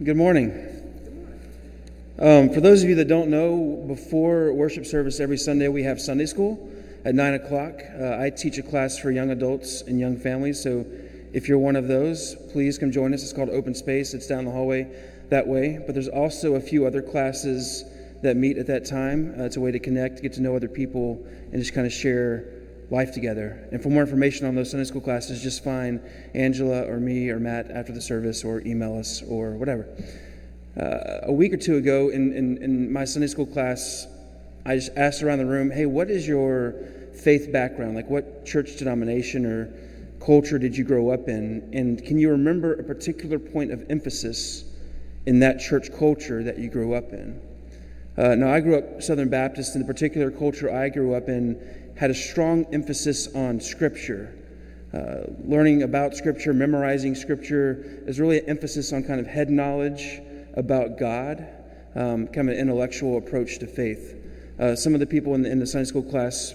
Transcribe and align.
Good 0.00 0.16
morning. 0.16 0.52
Um, 2.20 2.50
for 2.50 2.60
those 2.60 2.84
of 2.84 2.88
you 2.88 2.94
that 2.94 3.08
don't 3.08 3.30
know, 3.30 3.82
before 3.88 4.52
worship 4.52 4.86
service 4.86 5.18
every 5.18 5.36
Sunday, 5.36 5.66
we 5.66 5.82
have 5.82 6.00
Sunday 6.00 6.26
school 6.26 6.70
at 7.04 7.16
9 7.16 7.34
o'clock. 7.34 7.80
Uh, 8.00 8.16
I 8.16 8.30
teach 8.30 8.58
a 8.58 8.62
class 8.62 8.96
for 8.96 9.10
young 9.10 9.30
adults 9.30 9.82
and 9.82 9.98
young 9.98 10.16
families, 10.16 10.62
so 10.62 10.86
if 11.32 11.48
you're 11.48 11.58
one 11.58 11.74
of 11.74 11.88
those, 11.88 12.36
please 12.52 12.78
come 12.78 12.92
join 12.92 13.12
us. 13.12 13.24
It's 13.24 13.32
called 13.32 13.48
Open 13.48 13.74
Space, 13.74 14.14
it's 14.14 14.28
down 14.28 14.44
the 14.44 14.52
hallway 14.52 14.86
that 15.30 15.44
way. 15.44 15.82
But 15.84 15.96
there's 15.96 16.06
also 16.06 16.54
a 16.54 16.60
few 16.60 16.86
other 16.86 17.02
classes 17.02 17.82
that 18.22 18.36
meet 18.36 18.56
at 18.56 18.68
that 18.68 18.84
time. 18.84 19.34
Uh, 19.36 19.46
it's 19.46 19.56
a 19.56 19.60
way 19.60 19.72
to 19.72 19.80
connect, 19.80 20.22
get 20.22 20.32
to 20.34 20.40
know 20.40 20.54
other 20.54 20.68
people, 20.68 21.26
and 21.50 21.54
just 21.54 21.74
kind 21.74 21.88
of 21.88 21.92
share 21.92 22.44
life 22.90 23.12
together. 23.12 23.68
And 23.70 23.82
for 23.82 23.90
more 23.90 24.02
information 24.02 24.46
on 24.46 24.54
those 24.54 24.70
Sunday 24.70 24.84
school 24.84 25.00
classes, 25.00 25.42
just 25.42 25.62
find 25.62 26.00
Angela 26.34 26.86
or 26.86 26.98
me 26.98 27.28
or 27.28 27.38
Matt 27.38 27.70
after 27.70 27.92
the 27.92 28.00
service 28.00 28.44
or 28.44 28.60
email 28.62 28.98
us 28.98 29.22
or 29.22 29.52
whatever. 29.52 29.86
Uh, 30.78 31.20
a 31.24 31.32
week 31.32 31.52
or 31.52 31.56
two 31.56 31.76
ago 31.76 32.08
in, 32.10 32.32
in, 32.32 32.62
in, 32.62 32.92
my 32.92 33.04
Sunday 33.04 33.26
school 33.26 33.46
class, 33.46 34.06
I 34.64 34.76
just 34.76 34.92
asked 34.96 35.22
around 35.22 35.38
the 35.38 35.46
room, 35.46 35.70
hey, 35.70 35.86
what 35.86 36.10
is 36.10 36.26
your 36.26 36.74
faith 37.14 37.52
background? 37.52 37.96
Like, 37.96 38.08
what 38.08 38.46
church 38.46 38.76
denomination 38.76 39.44
or 39.44 39.72
culture 40.24 40.58
did 40.58 40.76
you 40.76 40.84
grow 40.84 41.10
up 41.10 41.28
in? 41.28 41.68
And 41.72 42.04
can 42.04 42.18
you 42.18 42.30
remember 42.30 42.74
a 42.74 42.84
particular 42.84 43.38
point 43.38 43.72
of 43.72 43.90
emphasis 43.90 44.64
in 45.26 45.40
that 45.40 45.58
church 45.58 45.88
culture 45.98 46.42
that 46.44 46.58
you 46.58 46.70
grew 46.70 46.94
up 46.94 47.12
in? 47.12 47.40
Uh, 48.16 48.34
now, 48.34 48.52
I 48.52 48.60
grew 48.60 48.76
up 48.76 49.02
Southern 49.02 49.28
Baptist, 49.28 49.74
and 49.74 49.84
the 49.84 49.86
particular 49.86 50.30
culture 50.30 50.74
I 50.74 50.88
grew 50.88 51.14
up 51.14 51.28
in 51.28 51.87
had 51.98 52.10
a 52.10 52.14
strong 52.14 52.64
emphasis 52.72 53.34
on 53.34 53.60
Scripture. 53.60 54.32
Uh, 54.94 55.24
learning 55.44 55.82
about 55.82 56.14
Scripture, 56.14 56.54
memorizing 56.54 57.14
Scripture, 57.14 58.02
is 58.06 58.20
really 58.20 58.38
an 58.38 58.48
emphasis 58.48 58.92
on 58.92 59.02
kind 59.02 59.18
of 59.18 59.26
head 59.26 59.50
knowledge 59.50 60.20
about 60.54 60.96
God, 60.96 61.46
um, 61.96 62.28
kind 62.28 62.48
of 62.48 62.54
an 62.54 62.60
intellectual 62.60 63.18
approach 63.18 63.58
to 63.58 63.66
faith. 63.66 64.14
Uh, 64.60 64.76
some 64.76 64.94
of 64.94 65.00
the 65.00 65.06
people 65.06 65.34
in 65.34 65.42
the, 65.42 65.50
in 65.50 65.58
the, 65.58 65.66
Sunday 65.66 65.86
school 65.86 66.02
class 66.02 66.54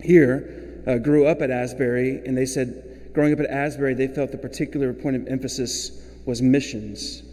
here 0.00 0.82
uh, 0.86 0.98
grew 0.98 1.26
up 1.26 1.42
at 1.42 1.50
Asbury, 1.50 2.24
and 2.24 2.36
they 2.36 2.46
said, 2.46 3.10
growing 3.12 3.32
up 3.32 3.40
at 3.40 3.46
Asbury, 3.46 3.94
they 3.94 4.06
felt 4.06 4.30
the 4.30 4.38
particular 4.38 4.92
point 4.92 5.16
of 5.16 5.26
emphasis 5.26 6.00
was 6.26 6.40
missions, 6.40 7.24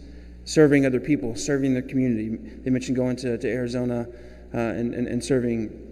serving 0.44 0.84
other 0.86 1.00
people, 1.00 1.36
serving 1.36 1.72
their 1.72 1.82
community. 1.82 2.36
They 2.64 2.70
mentioned 2.70 2.96
going 2.96 3.14
to, 3.16 3.38
to 3.38 3.48
Arizona 3.48 4.08
uh, 4.52 4.58
and, 4.58 4.92
and, 4.92 5.06
and 5.06 5.24
serving 5.24 5.91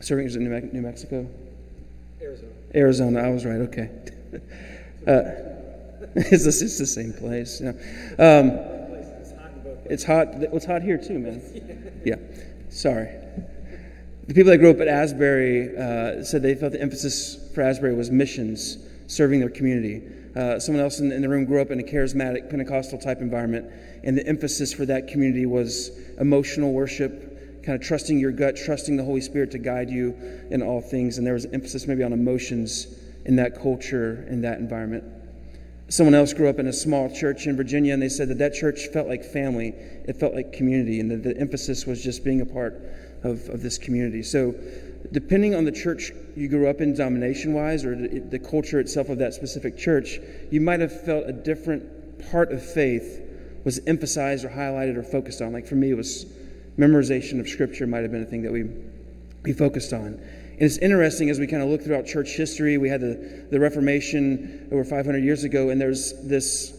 Serving 0.00 0.26
is 0.26 0.36
in 0.36 0.44
New, 0.44 0.60
New 0.72 0.82
Mexico? 0.82 1.28
Arizona. 2.20 2.52
Arizona, 2.74 3.20
I 3.20 3.30
was 3.30 3.44
right, 3.44 3.60
okay. 3.62 3.90
uh, 5.06 5.48
it's, 6.14 6.44
the, 6.44 6.64
it's 6.64 6.78
the 6.78 6.86
same 6.86 7.12
place. 7.12 7.60
Know. 7.60 7.70
um, 8.18 8.78
it's 9.88 10.04
hot. 10.04 10.28
It's 10.34 10.64
hot 10.64 10.82
here 10.82 10.98
too, 10.98 11.18
man. 11.18 11.94
Yeah. 12.04 12.16
Sorry. 12.70 13.08
The 14.28 14.34
people 14.34 14.52
that 14.52 14.58
grew 14.58 14.70
up 14.70 14.80
at 14.80 14.88
Asbury 14.88 15.76
uh, 15.76 16.22
said 16.22 16.42
they 16.42 16.54
felt 16.54 16.72
the 16.72 16.80
emphasis 16.80 17.50
for 17.54 17.62
Asbury 17.62 17.94
was 17.94 18.10
missions, 18.10 18.78
serving 19.08 19.40
their 19.40 19.50
community. 19.50 20.02
Uh, 20.36 20.60
someone 20.60 20.82
else 20.82 21.00
in, 21.00 21.10
in, 21.10 21.20
the 21.20 21.28
room 21.28 21.44
grew 21.44 21.60
up 21.60 21.70
in 21.70 21.80
a 21.80 21.82
charismatic 21.82 22.48
Pentecostal 22.48 22.98
type 22.98 23.20
environment, 23.20 23.66
and 24.04 24.16
the 24.16 24.26
emphasis 24.26 24.72
for 24.72 24.86
that 24.86 25.08
community 25.08 25.44
was 25.44 25.90
emotional 26.18 26.72
worship, 26.72 27.37
kind 27.64 27.80
of 27.80 27.86
trusting 27.86 28.18
your 28.18 28.32
gut, 28.32 28.56
trusting 28.56 28.96
the 28.96 29.04
Holy 29.04 29.20
Spirit 29.20 29.50
to 29.52 29.58
guide 29.58 29.90
you 29.90 30.14
in 30.50 30.62
all 30.62 30.80
things. 30.80 31.18
And 31.18 31.26
there 31.26 31.34
was 31.34 31.46
emphasis 31.46 31.86
maybe 31.86 32.02
on 32.02 32.12
emotions 32.12 32.86
in 33.24 33.36
that 33.36 33.60
culture, 33.60 34.24
in 34.28 34.40
that 34.42 34.58
environment. 34.58 35.04
Someone 35.90 36.14
else 36.14 36.32
grew 36.32 36.48
up 36.48 36.58
in 36.58 36.66
a 36.66 36.72
small 36.72 37.10
church 37.14 37.46
in 37.46 37.56
Virginia, 37.56 37.94
and 37.94 38.02
they 38.02 38.08
said 38.10 38.28
that 38.28 38.38
that 38.38 38.54
church 38.54 38.88
felt 38.92 39.08
like 39.08 39.24
family. 39.24 39.68
It 39.68 40.16
felt 40.16 40.34
like 40.34 40.52
community, 40.52 41.00
and 41.00 41.10
the, 41.10 41.16
the 41.16 41.36
emphasis 41.38 41.86
was 41.86 42.02
just 42.02 42.24
being 42.24 42.42
a 42.42 42.46
part 42.46 42.74
of, 43.22 43.48
of 43.48 43.62
this 43.62 43.78
community. 43.78 44.22
So, 44.22 44.54
depending 45.12 45.54
on 45.54 45.64
the 45.64 45.72
church 45.72 46.12
you 46.36 46.48
grew 46.48 46.68
up 46.68 46.80
in, 46.80 46.94
domination 46.94 47.54
wise, 47.54 47.84
or 47.84 47.96
the 47.96 48.38
culture 48.38 48.80
itself 48.80 49.08
of 49.08 49.18
that 49.18 49.32
specific 49.32 49.78
church, 49.78 50.18
you 50.50 50.60
might 50.60 50.80
have 50.80 51.04
felt 51.04 51.24
a 51.26 51.32
different 51.32 52.30
part 52.30 52.52
of 52.52 52.62
faith 52.62 53.22
was 53.64 53.80
emphasized 53.86 54.44
or 54.44 54.48
highlighted 54.48 54.96
or 54.96 55.02
focused 55.02 55.40
on. 55.40 55.52
Like 55.52 55.66
for 55.66 55.74
me, 55.74 55.90
it 55.90 55.96
was 55.96 56.26
memorization 56.78 57.40
of 57.40 57.48
Scripture 57.48 57.86
might 57.86 58.02
have 58.02 58.12
been 58.12 58.22
a 58.22 58.26
thing 58.26 58.42
that 58.42 58.52
we, 58.52 58.64
we 59.42 59.52
focused 59.52 59.92
on. 59.92 60.06
And 60.06 60.62
it's 60.62 60.78
interesting 60.78 61.30
as 61.30 61.38
we 61.38 61.46
kind 61.46 61.62
of 61.62 61.68
look 61.68 61.82
throughout 61.82 62.06
church 62.06 62.30
history. 62.30 62.78
We 62.78 62.88
had 62.88 63.00
the, 63.00 63.46
the 63.50 63.60
Reformation 63.60 64.68
over 64.72 64.84
500 64.84 65.22
years 65.22 65.44
ago, 65.44 65.70
and 65.70 65.80
there's 65.80 66.12
this 66.22 66.74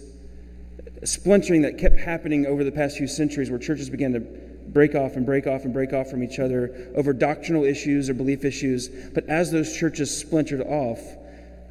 splintering 1.04 1.62
that 1.62 1.78
kept 1.78 1.98
happening 1.98 2.46
over 2.46 2.64
the 2.64 2.72
past 2.72 2.98
few 2.98 3.08
centuries 3.08 3.50
where 3.50 3.60
churches 3.60 3.90
began 3.90 4.14
to 4.14 4.20
break 4.20 4.96
off 4.96 5.16
and 5.16 5.26
break 5.26 5.48
off 5.48 5.64
and 5.64 5.74
break 5.74 5.94
off 5.94 6.10
from 6.10 6.24
each 6.24 6.40
other 6.40 6.92
over 6.96 7.14
doctrinal 7.14 7.64
issues 7.64 8.10
or 8.10 8.14
belief 8.14 8.46
issues. 8.46 8.90
But 9.14 9.28
as 9.28 9.52
those 9.52 9.76
churches 9.76 10.16
splintered 10.16 10.62
off, 10.62 11.00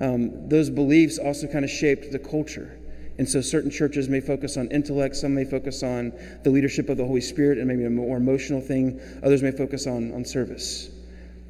um, 0.01 0.49
those 0.49 0.71
beliefs 0.71 1.19
also 1.19 1.47
kind 1.47 1.65
of 1.65 1.71
shaped 1.71 2.11
the 2.13 2.19
culture. 2.19 2.78
And 3.19 3.29
so 3.29 3.41
certain 3.41 3.71
churches 3.71 4.09
may 4.09 4.21
focus 4.21 4.57
on 4.57 4.69
intellect, 4.69 5.17
some 5.17 5.35
may 5.35 5.45
focus 5.45 5.83
on 5.83 6.13
the 6.45 6.51
leadership 6.51 6.89
of 6.89 6.97
the 6.97 7.05
Holy 7.05 7.21
Spirit 7.21 7.59
and 7.59 7.67
maybe 7.67 7.85
a 7.85 7.91
more 7.91 8.17
emotional 8.17 8.61
thing, 8.61 9.01
others 9.25 9.43
may 9.43 9.51
focus 9.51 9.89
on, 9.89 10.13
on 10.15 10.25
service. 10.25 10.89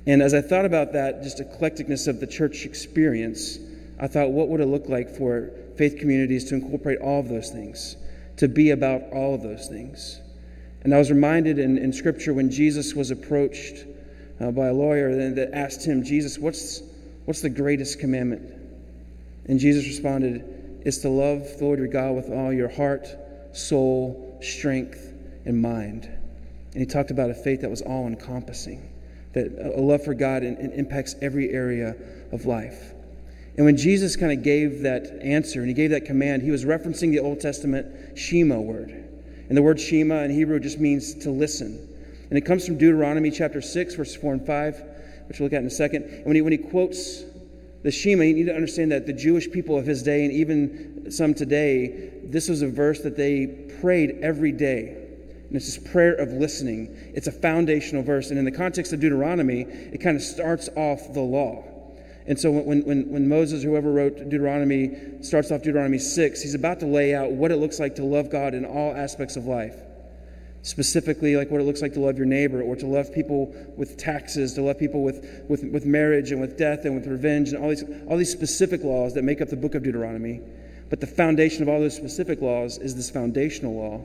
And 0.06 0.22
as 0.22 0.32
I 0.32 0.40
thought 0.40 0.64
about 0.64 0.94
that, 0.94 1.22
just 1.22 1.38
eclecticness 1.38 2.08
of 2.08 2.20
the 2.20 2.26
church 2.26 2.64
experience, 2.64 3.58
I 4.00 4.06
thought, 4.06 4.30
what 4.30 4.48
would 4.48 4.60
it 4.60 4.66
look 4.66 4.88
like 4.88 5.14
for 5.14 5.50
faith 5.76 5.98
communities 5.98 6.48
to 6.48 6.54
incorporate 6.54 7.00
all 7.00 7.20
of 7.20 7.28
those 7.28 7.50
things, 7.50 7.96
to 8.38 8.48
be 8.48 8.70
about 8.70 9.02
all 9.12 9.34
of 9.34 9.42
those 9.42 9.68
things? 9.68 10.20
And 10.82 10.94
I 10.94 10.98
was 10.98 11.10
reminded 11.10 11.58
in, 11.58 11.76
in 11.76 11.92
Scripture 11.92 12.32
when 12.32 12.50
Jesus 12.50 12.94
was 12.94 13.10
approached 13.10 13.84
uh, 14.40 14.50
by 14.52 14.68
a 14.68 14.72
lawyer 14.72 15.32
that 15.32 15.50
asked 15.52 15.84
him, 15.84 16.02
Jesus, 16.02 16.38
what's, 16.38 16.80
what's 17.26 17.42
the 17.42 17.50
greatest 17.50 17.98
commandment? 17.98 18.50
And 19.44 19.58
Jesus 19.58 19.86
responded, 19.86 20.57
is 20.82 20.98
to 20.98 21.08
love 21.08 21.58
the 21.58 21.64
Lord 21.64 21.78
your 21.78 21.88
God 21.88 22.14
with 22.14 22.30
all 22.30 22.52
your 22.52 22.68
heart, 22.68 23.08
soul, 23.52 24.38
strength, 24.40 25.12
and 25.44 25.60
mind. 25.60 26.04
And 26.72 26.80
he 26.80 26.86
talked 26.86 27.10
about 27.10 27.30
a 27.30 27.34
faith 27.34 27.62
that 27.62 27.70
was 27.70 27.82
all 27.82 28.06
encompassing, 28.06 28.90
that 29.32 29.74
a 29.74 29.80
love 29.80 30.04
for 30.04 30.14
God 30.14 30.42
impacts 30.42 31.16
every 31.20 31.50
area 31.50 31.96
of 32.32 32.46
life. 32.46 32.92
And 33.56 33.64
when 33.64 33.76
Jesus 33.76 34.14
kind 34.14 34.30
of 34.30 34.44
gave 34.44 34.82
that 34.82 35.18
answer 35.20 35.58
and 35.58 35.68
he 35.68 35.74
gave 35.74 35.90
that 35.90 36.04
command, 36.04 36.42
he 36.42 36.52
was 36.52 36.64
referencing 36.64 37.10
the 37.10 37.18
Old 37.18 37.40
Testament 37.40 38.16
Shema 38.16 38.60
word. 38.60 38.90
And 39.48 39.56
the 39.56 39.62
word 39.62 39.80
Shema 39.80 40.22
in 40.22 40.30
Hebrew 40.30 40.60
just 40.60 40.78
means 40.78 41.14
to 41.16 41.30
listen. 41.30 41.88
And 42.28 42.38
it 42.38 42.42
comes 42.42 42.66
from 42.66 42.78
Deuteronomy 42.78 43.30
chapter 43.30 43.60
6, 43.60 43.94
verses 43.96 44.14
4 44.14 44.34
and 44.34 44.46
5, 44.46 44.82
which 45.26 45.40
we'll 45.40 45.46
look 45.46 45.54
at 45.54 45.60
in 45.60 45.66
a 45.66 45.70
second. 45.70 46.04
And 46.04 46.26
when 46.26 46.36
he, 46.36 46.42
when 46.42 46.52
he 46.52 46.58
quotes 46.58 47.24
the 47.88 47.92
Shema, 47.92 48.24
you 48.24 48.34
need 48.34 48.46
to 48.48 48.54
understand 48.54 48.92
that 48.92 49.06
the 49.06 49.14
Jewish 49.14 49.50
people 49.50 49.78
of 49.78 49.86
his 49.86 50.02
day, 50.02 50.26
and 50.26 50.30
even 50.30 51.10
some 51.10 51.32
today, 51.32 52.10
this 52.22 52.46
was 52.50 52.60
a 52.60 52.68
verse 52.68 53.00
that 53.00 53.16
they 53.16 53.46
prayed 53.80 54.18
every 54.20 54.52
day. 54.52 55.06
And 55.46 55.56
it's 55.56 55.74
this 55.74 55.90
prayer 55.90 56.12
of 56.12 56.30
listening. 56.30 56.94
It's 57.14 57.28
a 57.28 57.32
foundational 57.32 58.02
verse. 58.02 58.28
And 58.28 58.38
in 58.38 58.44
the 58.44 58.52
context 58.52 58.92
of 58.92 59.00
Deuteronomy, 59.00 59.62
it 59.62 60.02
kind 60.02 60.18
of 60.18 60.22
starts 60.22 60.68
off 60.76 61.14
the 61.14 61.22
law. 61.22 61.64
And 62.26 62.38
so 62.38 62.50
when, 62.50 62.84
when, 62.84 63.10
when 63.10 63.26
Moses, 63.26 63.62
whoever 63.62 63.90
wrote 63.90 64.18
Deuteronomy, 64.18 65.22
starts 65.22 65.50
off 65.50 65.62
Deuteronomy 65.62 65.98
6, 65.98 66.42
he's 66.42 66.52
about 66.52 66.80
to 66.80 66.86
lay 66.86 67.14
out 67.14 67.32
what 67.32 67.50
it 67.50 67.56
looks 67.56 67.80
like 67.80 67.94
to 67.94 68.04
love 68.04 68.28
God 68.28 68.52
in 68.52 68.66
all 68.66 68.94
aspects 68.94 69.36
of 69.36 69.46
life 69.46 69.76
specifically 70.62 71.36
like 71.36 71.50
what 71.50 71.60
it 71.60 71.64
looks 71.64 71.82
like 71.82 71.94
to 71.94 72.00
love 72.00 72.16
your 72.16 72.26
neighbor 72.26 72.62
or 72.62 72.74
to 72.76 72.86
love 72.86 73.12
people 73.12 73.54
with 73.76 73.96
taxes 73.96 74.54
to 74.54 74.62
love 74.62 74.78
people 74.78 75.02
with, 75.02 75.44
with, 75.48 75.64
with 75.64 75.86
marriage 75.86 76.32
and 76.32 76.40
with 76.40 76.58
death 76.58 76.84
and 76.84 76.94
with 76.94 77.06
revenge 77.06 77.50
and 77.50 77.62
all 77.62 77.68
these, 77.68 77.84
all 78.08 78.16
these 78.16 78.30
specific 78.30 78.82
laws 78.82 79.14
that 79.14 79.22
make 79.22 79.40
up 79.40 79.48
the 79.48 79.56
book 79.56 79.74
of 79.74 79.82
deuteronomy. 79.82 80.40
But 80.90 81.00
the 81.00 81.06
foundation 81.06 81.62
of 81.62 81.68
all 81.68 81.80
those 81.80 81.96
specific 81.96 82.40
laws 82.40 82.78
is 82.78 82.94
this 82.96 83.10
foundational 83.10 83.74
law 83.74 83.98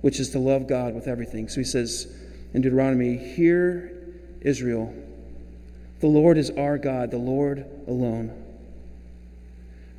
which 0.00 0.18
is 0.18 0.30
to 0.30 0.38
love 0.38 0.66
god 0.66 0.94
with 0.94 1.06
everything. 1.06 1.48
So 1.48 1.60
he 1.60 1.64
says 1.64 2.12
in 2.52 2.62
deuteronomy 2.62 3.16
hear 3.16 3.92
israel 4.40 4.92
the 6.00 6.08
lord 6.08 6.36
is 6.36 6.50
our 6.50 6.78
god 6.78 7.12
the 7.12 7.18
lord 7.18 7.64
alone. 7.86 8.38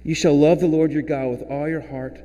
You 0.04 0.16
shall 0.16 0.38
love 0.38 0.60
the 0.60 0.68
lord 0.68 0.92
your 0.92 1.02
god 1.02 1.30
with 1.30 1.44
all 1.44 1.70
your 1.70 1.82
heart 1.82 2.20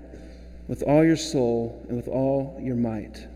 with 0.66 0.82
all 0.82 1.04
your 1.04 1.16
soul 1.16 1.82
and 1.88 1.96
with 1.96 2.08
all 2.08 2.58
your 2.60 2.76
might 2.76 3.26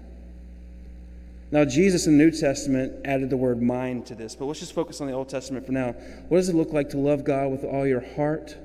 now, 1.53 1.67
Jesus 1.67 2.07
in 2.07 2.17
the 2.17 2.25
New 2.25 2.31
Testament 2.31 2.95
added 3.05 3.29
the 3.29 3.37
word 3.37 3.61
mind 3.61 4.07
to 4.07 4.15
this, 4.15 4.35
but 4.35 4.47
let's 4.47 4.61
just 4.61 4.73
focus 4.73 5.03
on 5.03 5.07
the 5.07 5.13
Old 5.13 5.29
Testament 5.29 5.67
for 5.67 5.73
now. 5.73 5.93
What 6.29 6.39
does 6.39 6.49
it 6.49 6.55
look 6.55 6.73
like 6.73 6.89
to 6.91 6.97
love 6.97 7.25
God 7.25 7.51
with 7.51 7.63
all 7.63 7.87
your 7.87 8.01
heart, 8.17 8.57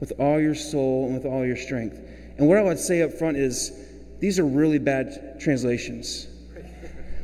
with 0.00 0.12
all 0.18 0.40
your 0.40 0.56
soul, 0.56 1.06
and 1.06 1.14
with 1.14 1.24
all 1.24 1.46
your 1.46 1.56
strength? 1.56 2.00
And 2.38 2.48
what 2.48 2.58
I 2.58 2.62
would 2.62 2.80
say 2.80 3.02
up 3.02 3.12
front 3.12 3.36
is 3.36 3.70
these 4.18 4.40
are 4.40 4.44
really 4.44 4.80
bad 4.80 5.38
translations. 5.38 6.26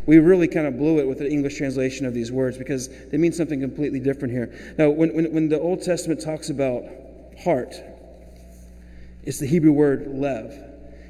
We 0.06 0.18
really 0.18 0.46
kind 0.46 0.68
of 0.68 0.78
blew 0.78 1.00
it 1.00 1.08
with 1.08 1.18
the 1.18 1.28
English 1.28 1.56
translation 1.56 2.06
of 2.06 2.14
these 2.14 2.30
words 2.30 2.56
because 2.56 2.88
they 3.08 3.18
mean 3.18 3.32
something 3.32 3.60
completely 3.60 3.98
different 3.98 4.32
here. 4.32 4.74
Now, 4.78 4.90
when, 4.90 5.12
when, 5.14 5.32
when 5.34 5.48
the 5.48 5.58
Old 5.58 5.82
Testament 5.82 6.20
talks 6.20 6.48
about 6.48 6.84
heart, 7.42 7.74
it's 9.24 9.40
the 9.40 9.46
Hebrew 9.46 9.72
word 9.72 10.06
lev. 10.14 10.52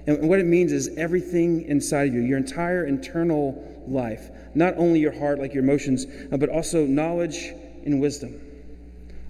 And 0.07 0.31
what 0.31 0.39
it 0.39 0.47
means 0.47 0.73
is 0.73 0.89
everything 0.97 1.67
inside 1.67 2.09
of 2.09 2.15
you, 2.15 2.23
your 2.23 2.39
entire 2.39 2.87
internal 2.87 3.78
life, 3.91 4.31
not 4.55 4.75
only 4.77 5.01
your 5.01 5.19
heart, 5.19 5.39
like 5.39 5.55
your 5.55 5.63
emotions, 5.63 6.07
uh, 6.33 6.37
but 6.37 6.49
also 6.49 6.87
knowledge 6.87 7.53
and 7.85 8.01
wisdom. 8.01 8.41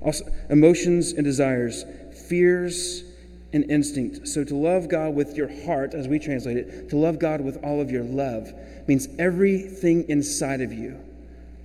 Also, 0.00 0.24
emotions 0.50 1.12
and 1.12 1.24
desires, 1.24 1.84
fears 2.28 3.04
and 3.52 3.70
instinct. 3.70 4.28
So 4.28 4.44
to 4.44 4.54
love 4.54 4.88
God 4.88 5.14
with 5.14 5.36
your 5.36 5.48
heart, 5.64 5.94
as 5.94 6.06
we 6.06 6.18
translate 6.18 6.56
it, 6.56 6.90
to 6.90 6.96
love 6.96 7.18
God 7.18 7.40
with 7.40 7.62
all 7.64 7.80
of 7.80 7.90
your 7.90 8.04
love, 8.04 8.52
means 8.86 9.08
everything 9.18 10.08
inside 10.08 10.60
of 10.60 10.72
you 10.72 10.98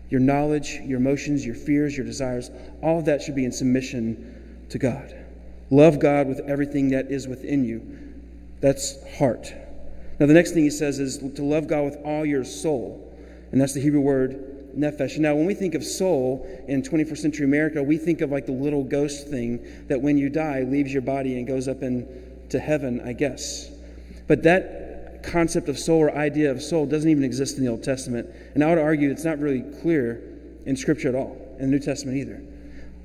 your 0.09 0.19
knowledge, 0.19 0.79
your 0.83 0.99
emotions, 0.99 1.43
your 1.43 1.55
fears, 1.55 1.97
your 1.97 2.05
desires, 2.05 2.51
all 2.83 2.99
of 2.99 3.05
that 3.05 3.19
should 3.19 3.33
be 3.33 3.45
in 3.45 3.51
submission 3.51 4.65
to 4.69 4.77
God. 4.77 5.11
Love 5.71 5.99
God 5.99 6.27
with 6.27 6.39
everything 6.41 6.89
that 6.89 7.09
is 7.09 7.27
within 7.27 7.65
you. 7.65 7.81
That's 8.61 8.95
heart. 9.17 9.51
Now, 10.19 10.27
the 10.27 10.33
next 10.33 10.51
thing 10.51 10.63
he 10.63 10.69
says 10.69 10.99
is 10.99 11.17
to 11.17 11.43
love 11.43 11.67
God 11.67 11.85
with 11.85 11.97
all 12.03 12.25
your 12.25 12.43
soul. 12.43 13.09
And 13.51 13.59
that's 13.59 13.73
the 13.73 13.81
Hebrew 13.81 14.01
word 14.01 14.75
nephesh. 14.77 15.17
Now, 15.17 15.35
when 15.35 15.45
we 15.45 15.53
think 15.53 15.75
of 15.75 15.83
soul 15.83 16.47
in 16.67 16.81
21st 16.81 17.17
century 17.17 17.45
America, 17.45 17.81
we 17.81 17.97
think 17.97 18.21
of 18.21 18.31
like 18.31 18.45
the 18.45 18.51
little 18.51 18.83
ghost 18.83 19.27
thing 19.27 19.65
that 19.87 20.01
when 20.01 20.17
you 20.17 20.29
die 20.29 20.61
leaves 20.61 20.91
your 20.91 21.01
body 21.01 21.37
and 21.37 21.47
goes 21.47 21.67
up 21.67 21.83
into 21.83 22.59
heaven, 22.59 23.01
I 23.05 23.13
guess. 23.13 23.69
But 24.27 24.43
that 24.43 25.23
concept 25.23 25.69
of 25.69 25.79
soul 25.79 25.99
or 25.99 26.15
idea 26.15 26.51
of 26.51 26.61
soul 26.61 26.85
doesn't 26.85 27.09
even 27.09 27.23
exist 27.23 27.57
in 27.57 27.63
the 27.63 27.71
Old 27.71 27.83
Testament. 27.83 28.29
And 28.53 28.63
I 28.63 28.69
would 28.69 28.77
argue 28.77 29.09
it's 29.09 29.23
not 29.23 29.39
really 29.39 29.61
clear 29.81 30.21
in 30.65 30.75
Scripture 30.75 31.09
at 31.09 31.15
all, 31.15 31.37
in 31.59 31.65
the 31.65 31.77
New 31.77 31.79
Testament 31.79 32.17
either. 32.17 32.41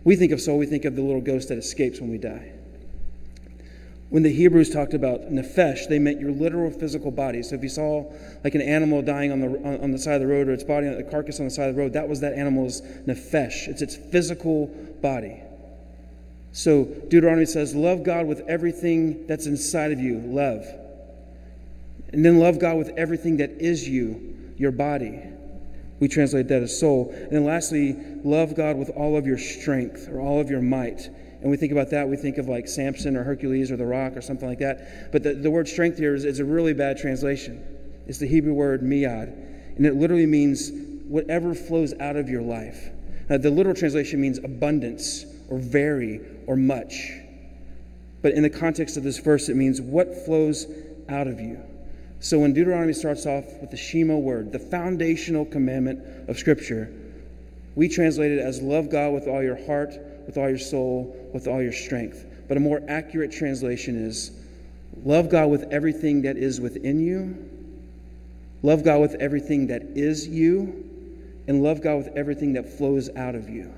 We 0.05 0.17
think 0.17 0.33
of 0.33 0.41
soul, 0.41 0.59
we 0.59 0.67
think 0.67 0.85
of 0.85 0.97
the 0.97 1.03
little 1.03 1.21
ghost 1.21 1.49
that 1.49 1.59
escapes 1.59 2.01
when 2.01 2.11
we 2.11 2.19
die. 2.19 2.53
When 4.11 4.23
the 4.23 4.33
Hebrews 4.33 4.71
talked 4.71 4.95
about 4.95 5.31
nephesh, 5.31 5.89
they 5.89 5.99
meant 5.99 6.19
your 6.19 6.31
literal 6.31 6.71
physical 6.71 7.11
body. 7.11 7.43
So 7.43 7.57
if 7.57 7.63
you 7.63 7.69
saw 7.69 8.11
like 8.43 8.55
an 8.55 8.63
animal 8.63 9.03
dying 9.03 9.33
on 9.33 9.41
the, 9.41 9.49
on, 9.49 9.81
on 9.83 9.91
the 9.91 9.99
side 9.99 10.15
of 10.15 10.21
the 10.23 10.27
road 10.27 10.49
or 10.49 10.53
its 10.53 10.65
body, 10.65 10.87
a 10.87 11.03
carcass 11.03 11.41
on 11.41 11.45
the 11.45 11.51
side 11.51 11.69
of 11.69 11.77
the 11.77 11.83
road, 11.83 11.93
that 11.93 12.09
was 12.09 12.21
that 12.21 12.33
animal's 12.33 12.81
nephesh. 12.81 13.69
It's 13.69 13.83
its 13.83 13.97
physical 13.97 14.69
body. 15.03 15.43
So 16.53 16.85
Deuteronomy 16.85 17.45
says, 17.45 17.75
Love 17.75 18.03
God 18.03 18.27
with 18.27 18.41
everything 18.49 19.27
that's 19.27 19.47
inside 19.47 19.93
of 19.93 20.01
you. 20.01 20.19
Love. 20.21 20.65
And 22.11 22.25
then 22.25 22.39
love 22.39 22.59
God 22.59 22.79
with 22.79 22.91
everything 22.97 23.37
that 23.39 23.51
is 23.51 23.87
you, 23.87 24.55
your 24.57 24.73
body. 24.73 25.23
We 26.01 26.09
translate 26.09 26.49
that 26.49 26.63
as 26.63 26.79
soul. 26.79 27.11
And 27.13 27.33
then 27.33 27.45
lastly, 27.45 27.95
love 28.25 28.55
God 28.55 28.77
with 28.77 28.89
all 28.91 29.19
of 29.19 29.27
your 29.27 29.37
strength 29.37 30.09
or 30.09 30.21
all 30.21 30.41
of 30.41 30.49
your 30.49 30.63
might. 30.63 31.11
And 31.41 31.51
we 31.51 31.57
think 31.57 31.73
about 31.73 31.91
that, 31.91 32.09
we 32.09 32.17
think 32.17 32.39
of 32.39 32.49
like 32.49 32.67
Samson 32.67 33.17
or 33.17 33.23
Hercules 33.23 33.71
or 33.71 33.77
the 33.77 33.87
rock 33.87 34.17
or 34.17 34.21
something 34.21 34.49
like 34.49 34.59
that. 34.59 35.13
But 35.13 35.23
the, 35.23 35.35
the 35.35 35.51
word 35.51 35.69
strength 35.69 35.99
here 35.99 36.15
is, 36.15 36.25
is 36.25 36.41
a 36.41 36.45
really 36.45 36.73
bad 36.73 36.99
translation. 36.99 37.65
It's 38.07 38.19
the 38.19 38.27
Hebrew 38.27 38.55
word 38.55 38.83
miyad. 38.83 39.77
And 39.77 39.87
it 39.87 39.95
literally 39.95 40.27
means 40.27 40.73
whatever 41.07 41.55
flows 41.55 41.95
out 42.01 42.17
of 42.17 42.29
your 42.29 42.43
life. 42.43 42.89
Now, 43.29 43.39
the 43.39 43.51
literal 43.51 43.75
translation 43.75 44.21
means 44.21 44.39
abundance 44.39 45.25
or 45.49 45.59
very 45.59 46.21
or 46.47 46.57
much. 46.57 47.13
But 48.23 48.33
in 48.33 48.43
the 48.43 48.51
context 48.51 48.97
of 48.97 49.05
this 49.05 49.19
verse, 49.19 49.49
it 49.49 49.57
means 49.57 49.81
what 49.81 50.25
flows 50.25 50.67
out 51.09 51.29
of 51.29 51.39
you. 51.39 51.61
So 52.21 52.39
when 52.41 52.53
Deuteronomy 52.53 52.95
starts 52.95 53.27
off 53.27 53.45
with 53.61 53.71
the 53.71 53.77
Shema 53.77 54.17
word, 54.17 54.51
the 54.51 54.59
foundational 54.59 55.45
commandment 55.45 56.29
of 56.29 56.37
Scripture, 56.37 56.93
we 57.77 57.89
translate 57.89 58.33
it 58.33 58.41
as 58.41 58.61
love 58.61 58.91
God 58.91 59.13
with 59.13 59.29
all 59.29 59.43
your 59.43 59.65
heart, 59.67 59.95
with 60.29 60.37
all 60.37 60.49
your 60.49 60.59
soul, 60.59 61.31
with 61.33 61.49
all 61.49 61.63
your 61.63 61.73
strength. 61.73 62.27
But 62.49 62.59
a 62.59 62.61
more 62.61 62.83
accurate 62.87 63.33
translation 63.33 63.97
is 63.97 64.31
love 65.03 65.31
God 65.31 65.49
with 65.49 65.65
everything 65.73 66.21
that 66.23 66.37
is 66.37 66.61
within 66.61 67.01
you, 67.01 67.35
love 68.63 68.85
God 68.85 69.01
with 69.01 69.15
everything 69.15 69.67
that 69.69 69.83
is 69.95 70.29
you, 70.29 70.85
and 71.49 71.63
love 71.63 71.81
God 71.81 71.97
with 71.97 72.09
everything 72.09 72.53
that 72.53 72.69
flows 72.69 73.09
out 73.17 73.35
of 73.35 73.49
you, 73.49 73.73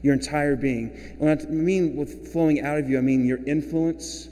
your 0.00 0.14
entire 0.14 0.56
being. 0.56 0.90
And 1.10 1.20
when 1.20 1.38
I 1.38 1.44
mean 1.50 1.94
with 1.94 2.32
flowing 2.32 2.62
out 2.62 2.78
of 2.78 2.88
you, 2.88 2.96
I 2.96 3.02
mean 3.02 3.26
your 3.26 3.44
influence, 3.46 4.30